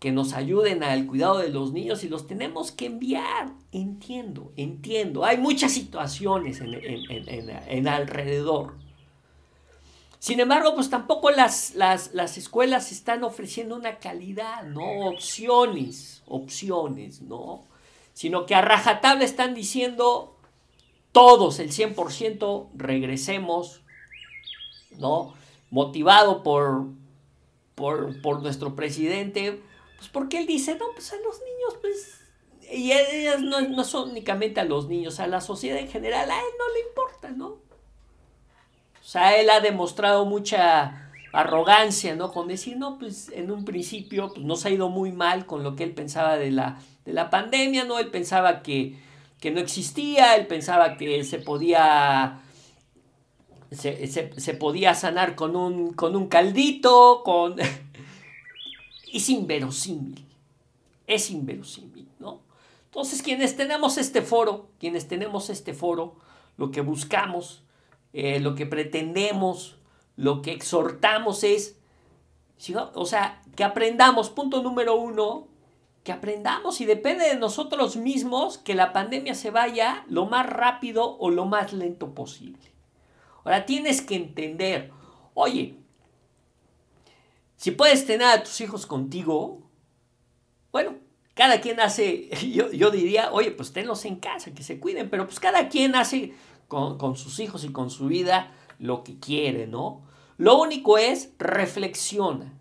que 0.00 0.10
nos 0.10 0.32
ayuden 0.32 0.82
al 0.82 1.06
cuidado 1.06 1.38
de 1.38 1.50
los 1.50 1.72
niños 1.72 2.02
y 2.02 2.08
los 2.08 2.26
tenemos 2.26 2.72
que 2.72 2.86
enviar. 2.86 3.52
Entiendo, 3.70 4.52
entiendo. 4.56 5.24
Hay 5.24 5.38
muchas 5.38 5.70
situaciones 5.70 6.60
en, 6.60 7.88
alrededor. 7.88 8.74
Sin 10.24 10.40
embargo, 10.40 10.74
pues 10.74 10.88
tampoco 10.88 11.30
las, 11.30 11.74
las, 11.74 12.14
las, 12.14 12.38
escuelas 12.38 12.92
están 12.92 13.24
ofreciendo 13.24 13.76
una 13.76 13.98
calidad, 13.98 14.62
¿no? 14.62 15.10
Opciones, 15.10 16.22
opciones, 16.24 17.20
¿no? 17.20 17.66
Sino 18.14 18.46
que 18.46 18.54
a 18.54 18.62
rajatabla 18.62 19.22
están 19.22 19.54
diciendo 19.54 20.38
todos, 21.12 21.58
el 21.58 21.72
100%, 21.72 22.70
regresemos, 22.74 23.82
¿no? 24.98 25.34
Motivado 25.68 26.42
por, 26.42 26.86
por, 27.74 28.22
por 28.22 28.40
nuestro 28.40 28.74
presidente, 28.74 29.60
pues 29.98 30.08
porque 30.08 30.38
él 30.38 30.46
dice, 30.46 30.74
no, 30.76 30.86
pues 30.94 31.12
a 31.12 31.16
los 31.16 31.38
niños, 31.40 31.78
pues, 31.82 32.72
y 32.72 32.92
ellas 32.92 33.42
no, 33.42 33.60
no 33.60 33.84
son 33.84 34.12
únicamente 34.12 34.58
a 34.58 34.64
los 34.64 34.88
niños, 34.88 35.20
a 35.20 35.26
la 35.26 35.42
sociedad 35.42 35.78
en 35.78 35.88
general, 35.88 36.30
a 36.30 36.38
él 36.38 36.52
no 36.58 36.72
le 36.72 36.80
importa, 36.80 37.28
¿no? 37.28 37.63
O 39.04 39.06
sea, 39.06 39.38
él 39.38 39.50
ha 39.50 39.60
demostrado 39.60 40.24
mucha 40.24 41.10
arrogancia, 41.30 42.16
¿no? 42.16 42.32
Con 42.32 42.48
decir, 42.48 42.78
no, 42.78 42.98
pues 42.98 43.28
en 43.34 43.50
un 43.50 43.66
principio 43.66 44.32
pues, 44.32 44.46
nos 44.46 44.64
ha 44.64 44.70
ido 44.70 44.88
muy 44.88 45.12
mal 45.12 45.44
con 45.44 45.62
lo 45.62 45.76
que 45.76 45.84
él 45.84 45.92
pensaba 45.92 46.38
de 46.38 46.50
la, 46.50 46.80
de 47.04 47.12
la 47.12 47.28
pandemia, 47.28 47.84
¿no? 47.84 47.98
Él 47.98 48.10
pensaba 48.10 48.62
que, 48.62 48.96
que 49.40 49.50
no 49.50 49.60
existía, 49.60 50.36
él 50.36 50.46
pensaba 50.46 50.96
que 50.96 51.22
se 51.22 51.38
podía... 51.38 52.40
Se, 53.72 54.06
se 54.06 54.54
podía 54.54 54.94
sanar 54.94 55.34
con 55.34 55.54
un, 55.54 55.92
con 55.92 56.16
un 56.16 56.28
caldito, 56.28 57.22
con... 57.24 57.56
es 59.12 59.28
inverosímil. 59.28 60.24
Es 61.06 61.30
inverosímil, 61.30 62.08
¿no? 62.20 62.40
Entonces, 62.86 63.20
quienes 63.20 63.54
tenemos 63.56 63.98
este 63.98 64.22
foro, 64.22 64.68
quienes 64.78 65.08
tenemos 65.08 65.50
este 65.50 65.74
foro, 65.74 66.14
lo 66.56 66.70
que 66.70 66.80
buscamos, 66.80 67.63
eh, 68.14 68.38
lo 68.38 68.54
que 68.54 68.64
pretendemos, 68.64 69.76
lo 70.16 70.40
que 70.40 70.52
exhortamos 70.52 71.42
es, 71.42 71.76
o 72.94 73.04
sea, 73.04 73.42
que 73.56 73.64
aprendamos, 73.64 74.30
punto 74.30 74.62
número 74.62 74.94
uno, 74.94 75.48
que 76.04 76.12
aprendamos 76.12 76.80
y 76.80 76.84
depende 76.84 77.26
de 77.26 77.36
nosotros 77.36 77.96
mismos 77.96 78.56
que 78.56 78.74
la 78.74 78.92
pandemia 78.92 79.34
se 79.34 79.50
vaya 79.50 80.04
lo 80.08 80.26
más 80.26 80.46
rápido 80.46 81.16
o 81.18 81.30
lo 81.30 81.44
más 81.44 81.72
lento 81.72 82.14
posible. 82.14 82.72
Ahora 83.42 83.66
tienes 83.66 84.00
que 84.00 84.14
entender, 84.14 84.92
oye, 85.34 85.76
si 87.56 87.72
puedes 87.72 88.06
tener 88.06 88.28
a 88.28 88.42
tus 88.44 88.60
hijos 88.60 88.86
contigo, 88.86 89.62
bueno, 90.70 90.94
cada 91.34 91.60
quien 91.60 91.80
hace, 91.80 92.28
yo, 92.52 92.90
diría, 92.90 93.32
oye, 93.32 93.50
pues 93.50 93.72
tenlos 93.72 94.04
en 94.04 94.16
casa, 94.16 94.54
que 94.54 94.62
se 94.62 94.78
cuiden, 94.78 95.10
pero 95.10 95.26
pues 95.26 95.40
cada 95.40 95.68
quien 95.68 95.96
hace 95.96 96.34
con, 96.68 96.98
con 96.98 97.16
sus 97.16 97.40
hijos 97.40 97.64
y 97.64 97.72
con 97.72 97.90
su 97.90 98.06
vida 98.06 98.52
lo 98.78 99.04
que 99.04 99.18
quiere, 99.18 99.66
¿no? 99.66 100.02
Lo 100.36 100.60
único 100.60 100.98
es 100.98 101.32
reflexiona. 101.38 102.52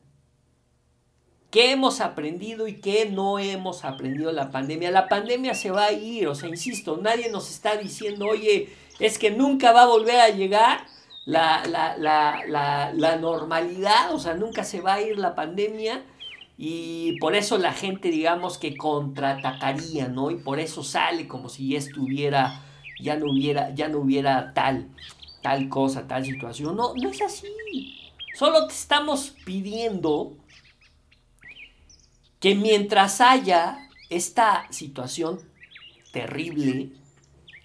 ¿Qué 1.54 1.72
hemos 1.72 2.02
aprendido 2.02 2.68
y 2.68 2.82
qué 2.82 3.08
no 3.12 3.38
hemos 3.38 3.86
aprendido 3.86 4.32
la 4.32 4.50
pandemia? 4.50 4.89
La 4.89 5.08
pandemia 5.08 5.54
se 5.54 5.70
va 5.70 5.86
a 5.86 5.92
ir, 5.92 6.28
o 6.28 6.34
sea, 6.34 6.50
insisto, 6.50 6.98
nadie 6.98 7.30
nos 7.30 7.52
está 7.52 7.76
diciendo, 7.76 8.26
oye, 8.28 8.70
es 9.00 9.20
que 9.20 9.30
nunca 9.30 9.72
va 9.72 9.84
a 9.84 9.88
volver 9.88 10.20
a 10.20 10.30
llegar 10.30 10.88
la, 11.26 11.63
la, 11.66 11.96
la, 11.98 12.92
la, 12.94 13.16
normalidad, 13.18 14.13
o 14.13 14.20
sea, 14.20 14.34
nunca 14.34 14.63
se 14.63 14.82
va 14.82 14.96
a 14.96 15.02
ir 15.02 15.18
la 15.18 15.36
pandemia 15.36 16.04
y 16.58 17.18
por 17.20 17.36
eso 17.36 17.58
la 17.60 17.72
gente, 17.72 18.10
digamos, 18.10 18.58
que 18.58 18.76
contraatacaría, 18.76 20.08
¿no? 20.08 20.32
Y 20.32 20.38
por 20.38 20.60
eso 20.60 20.84
sale 20.84 21.28
como 21.28 21.50
si 21.50 21.70
ya 21.70 21.78
estuviera, 21.78 22.62
ya 22.99 23.17
no 23.17 23.32
hubiera, 23.32 23.73
ya 23.73 23.88
no 23.88 23.99
hubiera 23.99 24.53
tal, 24.53 24.89
tal 25.41 25.69
cosa, 25.69 26.08
tal 26.08 26.25
situación. 26.25 26.75
No, 26.75 26.93
no 26.95 27.10
es 27.10 27.21
así. 27.21 27.47
Solo 28.36 28.67
te 28.67 28.73
estamos 28.73 29.36
pidiendo 29.45 30.36
que 32.39 32.56
mientras 32.56 33.21
haya 33.21 33.89
esta 34.10 34.67
situación 34.71 35.39
terrible, 36.12 36.91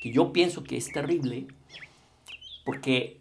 que 0.00 0.12
yo 0.12 0.32
pienso 0.32 0.62
que 0.62 0.76
es 0.76 0.92
terrible, 0.92 1.48
porque 2.64 3.20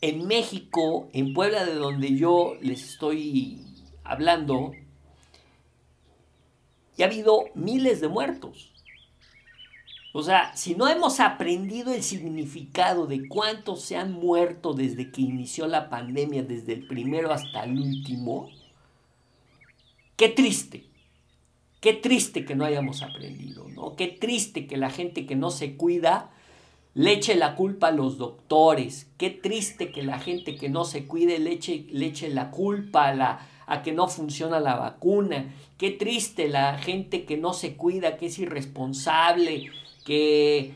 en 0.00 0.26
México, 0.26 1.08
en 1.12 1.34
Puebla, 1.34 1.64
de 1.64 1.74
donde 1.74 2.16
yo 2.16 2.56
les 2.60 2.82
estoy 2.82 3.60
hablando, 4.04 4.72
ya 6.96 7.06
ha 7.06 7.08
habido 7.08 7.44
miles 7.54 8.00
de 8.00 8.08
muertos. 8.08 8.72
O 10.18 10.22
sea, 10.22 10.56
si 10.56 10.74
no 10.74 10.88
hemos 10.88 11.20
aprendido 11.20 11.92
el 11.92 12.02
significado 12.02 13.06
de 13.06 13.28
cuántos 13.28 13.82
se 13.82 13.98
han 13.98 14.12
muerto 14.12 14.72
desde 14.72 15.10
que 15.10 15.20
inició 15.20 15.66
la 15.66 15.90
pandemia, 15.90 16.42
desde 16.42 16.72
el 16.72 16.86
primero 16.86 17.34
hasta 17.34 17.64
el 17.64 17.78
último, 17.78 18.48
qué 20.16 20.30
triste. 20.30 20.84
Qué 21.82 21.92
triste 21.92 22.46
que 22.46 22.54
no 22.54 22.64
hayamos 22.64 23.02
aprendido, 23.02 23.68
¿no? 23.68 23.94
Qué 23.94 24.06
triste 24.06 24.66
que 24.66 24.78
la 24.78 24.88
gente 24.88 25.26
que 25.26 25.36
no 25.36 25.50
se 25.50 25.76
cuida 25.76 26.30
le 26.94 27.12
eche 27.12 27.34
la 27.34 27.54
culpa 27.54 27.88
a 27.88 27.92
los 27.92 28.16
doctores. 28.16 29.08
Qué 29.18 29.28
triste 29.28 29.92
que 29.92 30.02
la 30.02 30.18
gente 30.18 30.56
que 30.56 30.70
no 30.70 30.86
se 30.86 31.04
cuide 31.04 31.38
le 31.38 31.52
eche, 31.52 32.30
la 32.30 32.50
culpa 32.50 33.10
a, 33.10 33.46
a 33.66 33.82
que 33.82 33.92
no 33.92 34.08
funciona 34.08 34.60
la 34.60 34.76
vacuna. 34.76 35.52
Qué 35.76 35.90
triste 35.90 36.48
la 36.48 36.78
gente 36.78 37.26
que 37.26 37.36
no 37.36 37.52
se 37.52 37.76
cuida, 37.76 38.16
que 38.16 38.26
es 38.26 38.38
irresponsable, 38.38 39.70
que, 40.06 40.72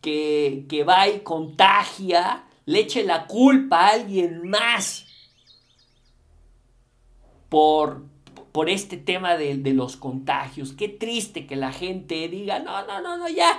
que, 0.00 0.66
que 0.68 0.84
va 0.84 1.08
y 1.08 1.20
contagia, 1.20 2.44
le 2.66 2.80
eche 2.80 3.02
la 3.02 3.26
culpa 3.26 3.86
a 3.86 3.92
alguien 3.94 4.48
más 4.48 5.06
por, 7.48 8.04
por 8.52 8.68
este 8.68 8.98
tema 8.98 9.36
de, 9.36 9.56
de 9.56 9.72
los 9.72 9.96
contagios. 9.96 10.74
Qué 10.74 10.88
triste 10.88 11.46
que 11.46 11.56
la 11.56 11.72
gente 11.72 12.28
diga, 12.28 12.58
no, 12.60 12.86
no, 12.86 13.00
no, 13.00 13.16
no, 13.16 13.28
ya 13.28 13.58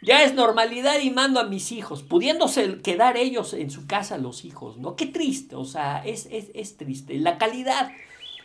ya 0.00 0.22
es 0.22 0.34
normalidad 0.34 1.00
y 1.00 1.10
mando 1.10 1.40
a 1.40 1.44
mis 1.44 1.72
hijos, 1.72 2.02
pudiéndose 2.02 2.78
quedar 2.78 3.16
ellos 3.16 3.52
en 3.52 3.70
su 3.70 3.86
casa 3.86 4.16
los 4.18 4.44
hijos, 4.44 4.76
¿no? 4.76 4.94
Qué 4.94 5.06
triste, 5.06 5.56
o 5.56 5.64
sea, 5.64 6.02
es, 6.04 6.28
es, 6.30 6.76
triste. 6.76 7.18
La 7.18 7.36
calidad, 7.36 7.90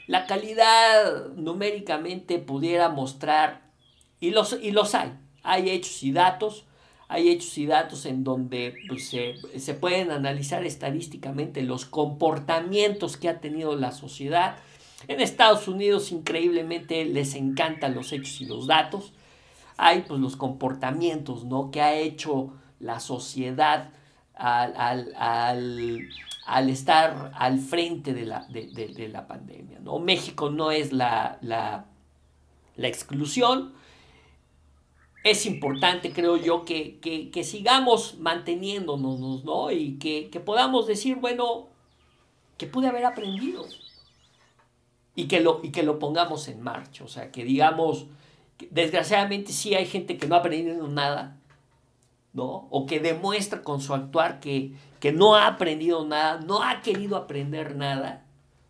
la 0.07 0.25
calidad 0.25 1.27
numéricamente 1.35 2.39
pudiera 2.39 2.89
mostrar, 2.89 3.61
y 4.19 4.31
los, 4.31 4.57
y 4.61 4.71
los 4.71 4.95
hay, 4.95 5.11
hay 5.43 5.69
hechos 5.69 6.01
y 6.03 6.11
datos, 6.11 6.65
hay 7.07 7.29
hechos 7.29 7.57
y 7.57 7.65
datos 7.65 8.05
en 8.05 8.23
donde 8.23 8.75
pues, 8.87 9.09
se, 9.09 9.35
se 9.59 9.73
pueden 9.73 10.09
analizar 10.09 10.65
estadísticamente 10.65 11.61
los 11.61 11.85
comportamientos 11.85 13.17
que 13.17 13.29
ha 13.29 13.39
tenido 13.39 13.75
la 13.75 13.91
sociedad. 13.91 14.55
En 15.07 15.19
Estados 15.19 15.67
Unidos 15.67 16.11
increíblemente 16.11 17.05
les 17.05 17.35
encantan 17.35 17.93
los 17.93 18.11
hechos 18.13 18.41
y 18.41 18.45
los 18.45 18.67
datos 18.67 19.13
hay 19.77 20.01
pues 20.01 20.19
los 20.19 20.35
comportamientos, 20.35 21.45
¿no? 21.45 21.71
Que 21.71 21.81
ha 21.81 21.95
hecho 21.95 22.53
la 22.79 22.99
sociedad 22.99 23.89
al, 24.35 25.09
estar 26.69 27.31
al 27.35 27.59
frente 27.59 28.13
de 28.13 28.25
la, 28.25 28.45
de, 28.49 29.09
la, 29.11 29.27
pandemia, 29.27 29.79
¿no? 29.79 29.99
México 29.99 30.49
no 30.49 30.71
es 30.71 30.91
la, 30.93 31.37
la, 31.41 31.85
exclusión 32.77 33.73
es 35.23 35.45
importante, 35.45 36.11
creo 36.11 36.35
yo, 36.35 36.65
que, 36.65 37.39
sigamos 37.43 38.19
manteniéndonos, 38.19 39.43
¿no? 39.45 39.71
Y 39.71 39.97
que, 39.97 40.29
podamos 40.45 40.85
decir, 40.85 41.15
bueno, 41.15 41.69
que 42.57 42.67
pude 42.67 42.87
haber 42.87 43.05
aprendido. 43.05 43.65
Y 45.15 45.27
que, 45.27 45.39
lo, 45.39 45.61
y 45.63 45.71
que 45.71 45.83
lo 45.83 45.97
pongamos 45.97 46.47
en 46.49 46.61
marcha. 46.61 47.05
O 47.05 47.07
sea, 47.07 47.31
que 47.31 47.45
digamos, 47.45 48.07
desgraciadamente 48.69 49.53
sí 49.53 49.75
hay 49.75 49.85
gente 49.85 50.17
que 50.17 50.27
no 50.27 50.35
ha 50.35 50.39
aprendido 50.39 50.87
nada, 50.89 51.37
¿no? 52.33 52.67
O 52.69 52.85
que 52.85 52.99
demuestra 52.99 53.61
con 53.61 53.79
su 53.79 53.93
actuar 53.93 54.41
que, 54.41 54.73
que 54.99 55.13
no 55.13 55.35
ha 55.35 55.47
aprendido 55.47 56.05
nada, 56.05 56.41
no 56.41 56.63
ha 56.63 56.81
querido 56.81 57.15
aprender 57.15 57.75
nada. 57.75 58.25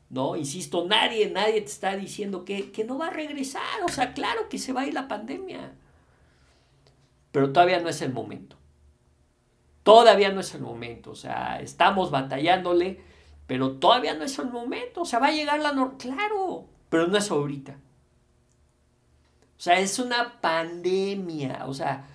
¿no? 0.09 0.35
Insisto, 0.35 0.85
nadie, 0.85 1.31
nadie 1.31 1.61
te 1.61 1.71
está 1.71 1.95
diciendo 1.95 2.45
que, 2.45 2.71
que, 2.71 2.83
no 2.83 2.99
va 2.99 3.07
a 3.07 3.09
regresar. 3.09 3.63
O 3.83 3.89
sea, 3.89 4.13
claro 4.13 4.47
que 4.47 4.59
se 4.59 4.71
va 4.71 4.81
a 4.81 4.85
ir 4.85 4.93
la 4.93 5.07
pandemia 5.07 5.73
pero 7.33 7.51
todavía 7.51 7.79
no 7.79 7.89
es 7.89 8.01
el 8.01 8.13
momento. 8.13 8.55
Todavía 9.81 10.31
no 10.31 10.39
es 10.39 10.53
el 10.53 10.61
momento, 10.61 11.11
o 11.11 11.15
sea, 11.15 11.59
estamos 11.59 12.11
batallándole, 12.11 13.01
pero 13.47 13.73
todavía 13.73 14.13
no 14.13 14.23
es 14.23 14.37
el 14.39 14.49
momento, 14.49 15.01
o 15.01 15.05
sea, 15.05 15.19
va 15.19 15.27
a 15.27 15.31
llegar 15.31 15.59
la 15.59 15.73
norma, 15.73 15.97
claro, 15.97 16.67
pero 16.89 17.07
no 17.07 17.17
es 17.17 17.29
ahorita. 17.29 17.73
O 19.57 19.61
sea, 19.63 19.79
es 19.79 19.97
una 19.97 20.39
pandemia, 20.39 21.65
o 21.65 21.73
sea, 21.73 22.05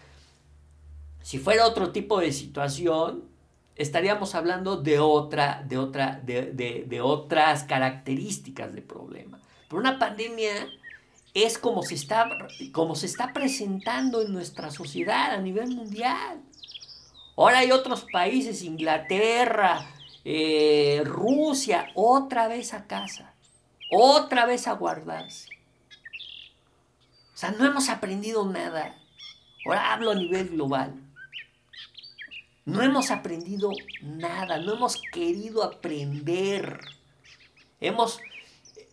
si 1.21 1.39
fuera 1.39 1.67
otro 1.67 1.91
tipo 1.91 2.21
de 2.21 2.33
situación, 2.33 3.25
estaríamos 3.75 4.37
hablando 4.37 4.77
de 4.77 5.01
otra, 5.01 5.65
de 5.67 5.79
otra, 5.79 6.23
de, 6.25 6.53
de 6.87 7.01
otras 7.01 7.65
características 7.65 8.73
de 8.73 8.83
problema. 8.83 9.41
Pero 9.69 9.81
una 9.81 9.99
pandemia 9.99 10.69
es 11.45 11.59
como 11.59 11.83
se 11.83 11.95
está, 11.95 12.29
como 12.73 12.95
se 12.95 13.07
está 13.07 13.33
presentando 13.33 14.23
en 14.23 14.33
nuestra 14.33 14.71
sociedad 14.71 15.33
a 15.33 15.39
nivel 15.39 15.75
mundial. 15.75 16.43
Ahora 17.37 17.59
hay 17.59 17.71
otros 17.71 18.07
países, 18.11 18.63
Inglaterra, 18.63 19.87
eh, 20.25 21.03
Rusia, 21.05 21.89
otra 21.95 22.49
vez 22.49 22.75
a 22.75 22.87
casa, 22.87 23.35
otra 23.91 24.47
vez 24.47 24.67
a 24.67 24.73
guardarse. 24.73 25.49
O 27.35 27.37
sea, 27.37 27.53
no 27.53 27.65
hemos 27.65 27.89
aprendido 27.89 28.45
nada. 28.45 28.97
Ahora 29.65 29.93
hablo 29.93 30.11
a 30.11 30.15
nivel 30.15 30.49
global. 30.49 30.95
No 32.65 32.83
hemos 32.83 33.11
aprendido 33.11 33.71
nada, 34.03 34.59
no 34.59 34.75
hemos 34.75 35.01
querido 35.13 35.63
aprender. 35.63 36.81
Hemos 37.81 38.21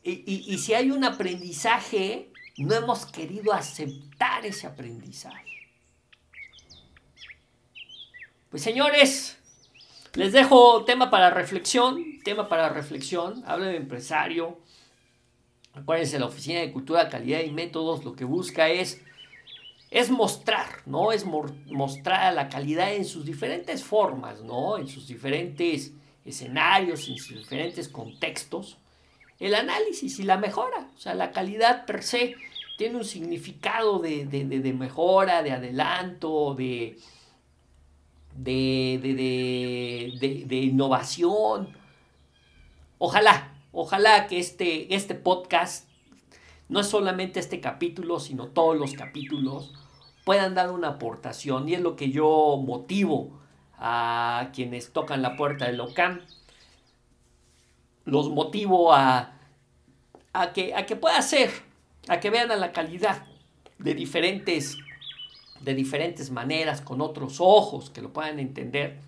y, 0.08 0.60
si 0.60 0.76
hay 0.76 0.92
un 0.92 1.04
aprendizaje, 1.04 2.30
no 2.64 2.74
hemos 2.74 3.06
querido 3.06 3.54
aceptar 3.54 4.46
ese 4.46 4.68
aprendizaje. 4.68 5.52
Pues 8.50 8.64
señores, 8.64 9.38
les 10.14 10.32
dejo 10.32 10.86
tema 10.86 11.10
para 11.10 11.30
reflexión, 11.30 12.22
tema 12.24 12.48
para 12.48 12.70
reflexión, 12.70 13.44
hablo 13.46 13.66
de 13.66 13.76
empresario. 13.76 14.58
Acuérdense, 15.74 16.20
la 16.20 16.28
Oficina 16.28 16.62
de 16.62 16.72
Cultura, 16.72 17.10
Calidad 17.10 17.42
y 17.42 17.52
Métodos 17.52 18.06
lo 18.06 18.16
que 18.16 18.24
busca 18.24 18.70
es, 18.70 19.02
es 19.92 20.10
mostrar, 20.10 20.84
¿no? 20.86 21.12
Es 21.12 21.26
mostrar 21.26 22.34
la 22.34 22.48
calidad 22.48 22.94
en 22.94 23.04
sus 23.04 23.26
diferentes 23.26 23.84
formas, 23.84 24.42
¿no? 24.42 24.78
En 24.78 24.88
sus 24.88 25.06
diferentes 25.08 25.92
escenarios, 26.24 27.10
en 27.10 27.18
sus 27.18 27.40
diferentes 27.40 27.90
contextos 27.90 28.78
el 29.40 29.56
análisis 29.56 30.20
y 30.20 30.24
la 30.24 30.38
mejora. 30.38 30.90
O 30.96 30.98
sea, 30.98 31.14
la 31.14 31.32
calidad 31.32 31.86
per 31.86 32.04
se 32.04 32.36
tiene 32.78 32.98
un 32.98 33.06
significado 33.06 34.00
de, 34.00 34.76
mejora, 34.78 35.44
de 35.44 35.52
adelanto, 35.52 36.56
de, 36.56 36.98
de, 38.36 38.56
innovación. 40.50 41.70
Ojalá, 42.98 43.54
ojalá 43.72 44.28
que 44.28 44.40
este, 44.40 44.94
este 44.96 45.16
podcast, 45.16 45.90
no 46.68 46.80
es 46.80 46.88
solamente 46.88 47.40
este 47.40 47.62
capítulo, 47.62 48.20
sino 48.20 48.48
todos 48.48 48.78
los 48.78 48.94
capítulos, 48.94 49.74
puedan 50.24 50.56
dar 50.56 50.72
una 50.72 50.90
aportación. 50.90 51.70
Y 51.70 51.76
es 51.76 51.82
lo 51.82 51.96
que 51.96 52.10
yo 52.10 52.62
motivo 52.66 53.40
a 53.78 54.50
quienes 54.54 54.92
tocan 54.92 55.22
la 55.22 55.36
puerta 55.36 55.66
del 55.66 55.80
OCAM 55.80 56.22
los 58.06 58.30
motivo 58.30 58.94
a, 58.94 59.34
que, 60.54 60.74
a 60.76 60.86
que 60.86 60.96
pueda 60.96 61.22
ser, 61.22 61.52
a 62.08 62.20
que 62.20 62.30
vean 62.30 62.52
a 62.52 62.56
la 62.56 62.72
calidad 62.72 63.26
de 63.80 63.94
diferentes, 63.94 64.78
de 65.60 65.74
diferentes 65.74 66.32
maneras, 66.32 66.82
con 66.82 67.02
otros 67.02 67.38
ojos, 67.40 67.90
que 67.90 68.02
lo 68.02 68.14
puedan 68.14 68.40
entender. 68.40 69.00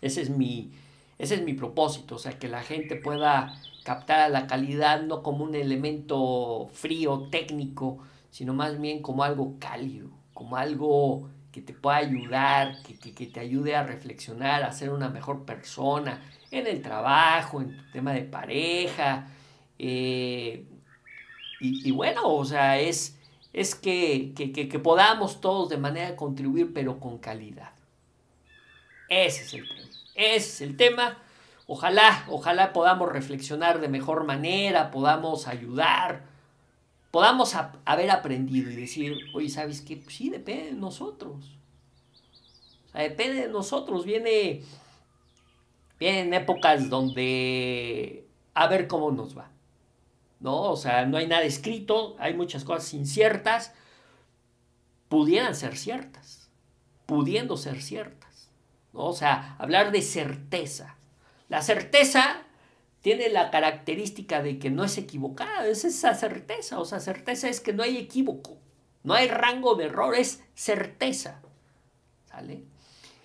Ese 0.00 0.22
es 0.22 0.30
mi, 0.30 0.72
ese 1.18 1.34
es 1.34 1.42
mi 1.42 1.52
propósito, 1.52 2.16
o 2.16 2.18
sea, 2.18 2.38
que 2.38 2.48
la 2.48 2.62
gente 2.62 2.96
pueda 2.96 3.54
captar 3.84 4.20
a 4.20 4.28
la 4.28 4.46
calidad 4.46 5.02
no 5.02 5.22
como 5.22 5.44
un 5.44 5.54
elemento 5.54 6.68
frío, 6.72 7.28
técnico, 7.30 7.98
sino 8.30 8.54
más 8.54 8.80
bien 8.80 9.02
como 9.02 9.24
algo 9.24 9.56
cálido, 9.58 10.10
como 10.32 10.56
algo 10.56 11.28
que 11.52 11.60
te 11.60 11.72
pueda 11.72 11.96
ayudar, 11.96 12.82
que, 12.82 13.14
que, 13.14 13.26
te 13.26 13.40
ayude 13.40 13.74
a 13.74 13.82
reflexionar, 13.82 14.62
a 14.62 14.72
ser 14.72 14.90
una 14.90 15.08
mejor 15.08 15.44
persona, 15.44 16.22
en 16.50 16.66
el 16.66 16.82
trabajo, 16.82 17.60
en 17.60 17.76
tu 17.76 17.90
tema 17.92 18.12
de 18.12 18.22
pareja. 18.22 19.28
Eh, 19.78 20.64
y, 21.60 21.90
bueno, 21.90 22.26
o 22.26 22.44
sea, 22.44 22.78
es, 22.78 23.18
es 23.52 23.74
que, 23.74 24.32
que, 24.34 24.78
podamos 24.78 25.40
todos 25.40 25.68
de 25.68 25.76
manera 25.76 26.16
contribuir, 26.16 26.72
pero 26.72 26.98
con 26.98 27.18
calidad. 27.18 27.72
Ese 29.08 29.42
es 29.42 29.54
el 29.54 29.68
tema. 29.68 29.90
Ese 30.14 30.36
es 30.36 30.60
el 30.62 30.76
tema. 30.76 31.18
Ojalá, 31.66 32.24
ojalá 32.28 32.72
podamos 32.72 33.12
reflexionar 33.12 33.80
de 33.80 33.88
mejor 33.88 34.24
manera, 34.24 34.90
podamos 34.90 35.46
ayudar, 35.46 36.24
podamos 37.10 37.54
haber 37.84 38.10
aprendido 38.10 38.70
y 38.70 38.76
decir, 38.76 39.16
oye, 39.34 39.48
¿sabes 39.48 39.80
qué? 39.80 39.96
Pues 39.96 40.14
sí, 40.16 40.30
depende 40.30 40.66
de 40.66 40.72
nosotros. 40.72 41.56
Depende 42.94 43.42
de 43.42 43.48
nosotros. 43.48 44.04
Viene, 44.04 44.62
Vienen 46.00 46.32
épocas 46.32 46.88
donde 46.88 48.26
a 48.54 48.66
ver 48.68 48.88
cómo 48.88 49.12
nos 49.12 49.36
va. 49.36 49.50
¿No? 50.40 50.62
O 50.62 50.76
sea, 50.76 51.04
no 51.04 51.18
hay 51.18 51.26
nada 51.26 51.42
escrito, 51.42 52.16
hay 52.18 52.32
muchas 52.32 52.64
cosas 52.64 52.94
inciertas. 52.94 53.74
Pudieran 55.10 55.54
ser 55.54 55.76
ciertas, 55.76 56.50
pudiendo 57.04 57.58
ser 57.58 57.82
ciertas. 57.82 58.48
¿no? 58.94 59.08
O 59.08 59.12
sea, 59.12 59.56
hablar 59.58 59.92
de 59.92 60.00
certeza. 60.00 60.96
La 61.50 61.60
certeza 61.60 62.46
tiene 63.00 63.28
la 63.30 63.50
característica 63.50 64.42
de 64.42 64.58
que 64.58 64.70
no 64.70 64.84
es 64.84 64.98
equivocada, 64.98 65.66
es 65.66 65.84
esa 65.84 66.14
certeza. 66.14 66.78
O 66.78 66.84
sea, 66.84 67.00
certeza 67.00 67.48
es 67.48 67.60
que 67.60 67.72
no 67.72 67.82
hay 67.82 67.96
equívoco, 67.96 68.58
no 69.02 69.14
hay 69.14 69.28
rango 69.28 69.74
de 69.74 69.86
error, 69.86 70.14
es 70.14 70.42
certeza. 70.54 71.40
¿Sale? 72.26 72.64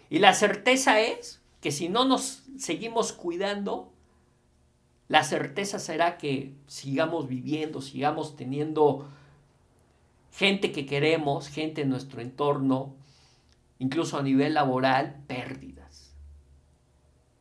Y 0.10 0.20
la 0.20 0.34
certeza 0.34 1.00
es 1.00 1.42
que 1.62 1.72
si 1.72 1.90
no 1.90 2.06
nos 2.06 2.44
seguimos 2.58 3.12
cuidando, 3.12 3.92
la 5.08 5.24
certeza 5.24 5.78
será 5.78 6.18
que 6.18 6.56
sigamos 6.68 7.28
viviendo, 7.28 7.82
sigamos 7.82 8.36
teniendo 8.36 9.08
gente 10.32 10.72
que 10.72 10.86
queremos, 10.86 11.50
gente 11.50 11.82
en 11.82 11.90
nuestro 11.90 12.22
entorno, 12.22 12.96
incluso 13.78 14.18
a 14.18 14.24
nivel 14.24 14.54
laboral, 14.54 15.24
pérdidas. 15.28 16.16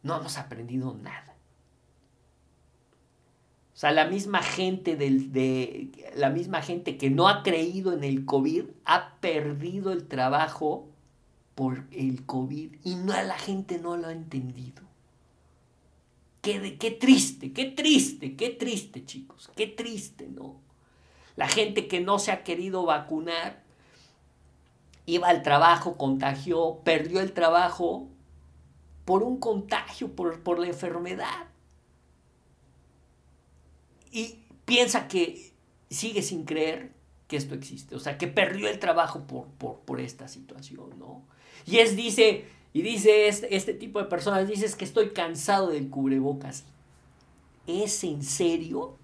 No 0.03 0.17
hemos 0.17 0.37
aprendido 0.37 0.95
nada. 0.95 1.34
O 3.75 3.77
sea, 3.77 3.91
la 3.91 4.07
misma 4.07 4.41
gente 4.41 4.95
del, 4.95 5.33
de 5.33 5.91
la 6.15 6.31
misma 6.31 6.63
gente 6.63 6.97
que 6.97 7.11
no 7.11 7.29
ha 7.29 7.43
creído 7.43 7.93
en 7.93 8.05
el 8.05 8.25
COVID 8.25 8.67
ha 8.85 9.17
perdido 9.21 9.91
el 9.91 10.07
trabajo 10.07 10.89
por 11.57 11.85
el 11.91 12.25
COVID 12.25 12.77
y 12.85 12.95
no, 12.95 13.21
la 13.21 13.37
gente 13.37 13.81
no 13.81 13.97
lo 13.97 14.07
ha 14.07 14.13
entendido. 14.13 14.83
Qué, 16.41 16.79
qué 16.79 16.93
triste, 16.93 17.53
qué 17.53 17.65
triste, 17.65 18.37
qué 18.37 18.51
triste, 18.51 19.05
chicos, 19.05 19.51
qué 19.57 19.67
triste, 19.67 20.29
¿no? 20.29 20.61
La 21.35 21.49
gente 21.49 21.89
que 21.89 22.01
no 22.01 22.21
se 22.21 22.31
ha 22.31 22.45
querido 22.45 22.85
vacunar, 22.85 23.65
iba 25.05 25.29
al 25.29 25.43
trabajo, 25.43 25.97
contagió, 25.97 26.81
perdió 26.85 27.21
el 27.21 27.33
trabajo 27.33 28.09
por 29.05 29.25
un 29.25 29.39
contagio, 29.39 30.15
por, 30.15 30.45
por 30.45 30.61
la 30.61 30.69
enfermedad. 30.69 31.49
Y 34.15 34.37
piensa 34.65 35.09
que 35.09 35.51
sigue 35.91 36.23
sin 36.23 36.45
creer 36.45 36.93
que 37.27 37.37
esto 37.37 37.57
existe, 37.57 37.97
o 37.97 37.99
sea, 37.99 38.17
que 38.17 38.29
perdió 38.29 38.69
el 38.69 38.79
trabajo 38.79 39.27
por, 39.27 39.49
por, 39.49 39.81
por 39.81 40.01
esta 40.01 40.29
situación, 40.29 40.97
¿no? 41.01 41.25
Y 41.67 41.79
es, 41.79 41.97
dice, 41.97 42.45
y 42.73 42.83
dice 42.83 43.27
este, 43.27 43.75
tipo 43.75 43.99
de 43.99 44.05
personas, 44.05 44.47
dices 44.47 44.77
que 44.77 44.85
estoy 44.85 45.11
cansado 45.11 45.71
del 45.71 45.91
cubrebocas. 45.91 46.65
¿Es 47.67 48.05
en 48.05 48.23
serio? 48.23 48.99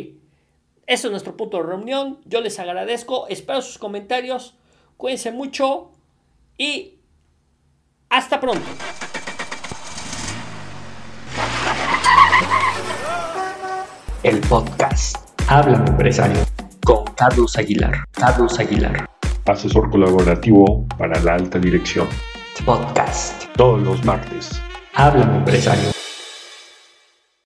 Eso 0.85 1.07
es 1.07 1.11
nuestro 1.11 1.37
punto 1.37 1.55
de 1.55 1.63
reunión. 1.63 2.19
Yo 2.25 2.41
les 2.41 2.59
agradezco, 2.59 3.27
espero 3.29 3.61
sus 3.61 3.77
comentarios. 3.77 4.57
Cuídense 4.97 5.31
mucho 5.31 5.91
y 6.57 6.95
hasta 8.09 8.41
pronto. 8.41 8.67
El 14.21 14.41
podcast 14.41 15.15
Habla 15.47 15.77
Empresario 15.87 16.43
con 16.83 17.05
Carlos 17.15 17.57
Aguilar. 17.57 18.03
Carlos 18.11 18.59
Aguilar. 18.59 19.12
Asesor 19.45 19.89
colaborativo 19.89 20.87
para 20.97 21.21
la 21.21 21.35
alta 21.35 21.59
dirección. 21.59 22.07
Podcast. 22.65 23.45
Todos 23.57 23.81
los 23.81 24.03
martes. 24.05 24.61
Habla 24.93 25.23
Empresario. 25.23 26.02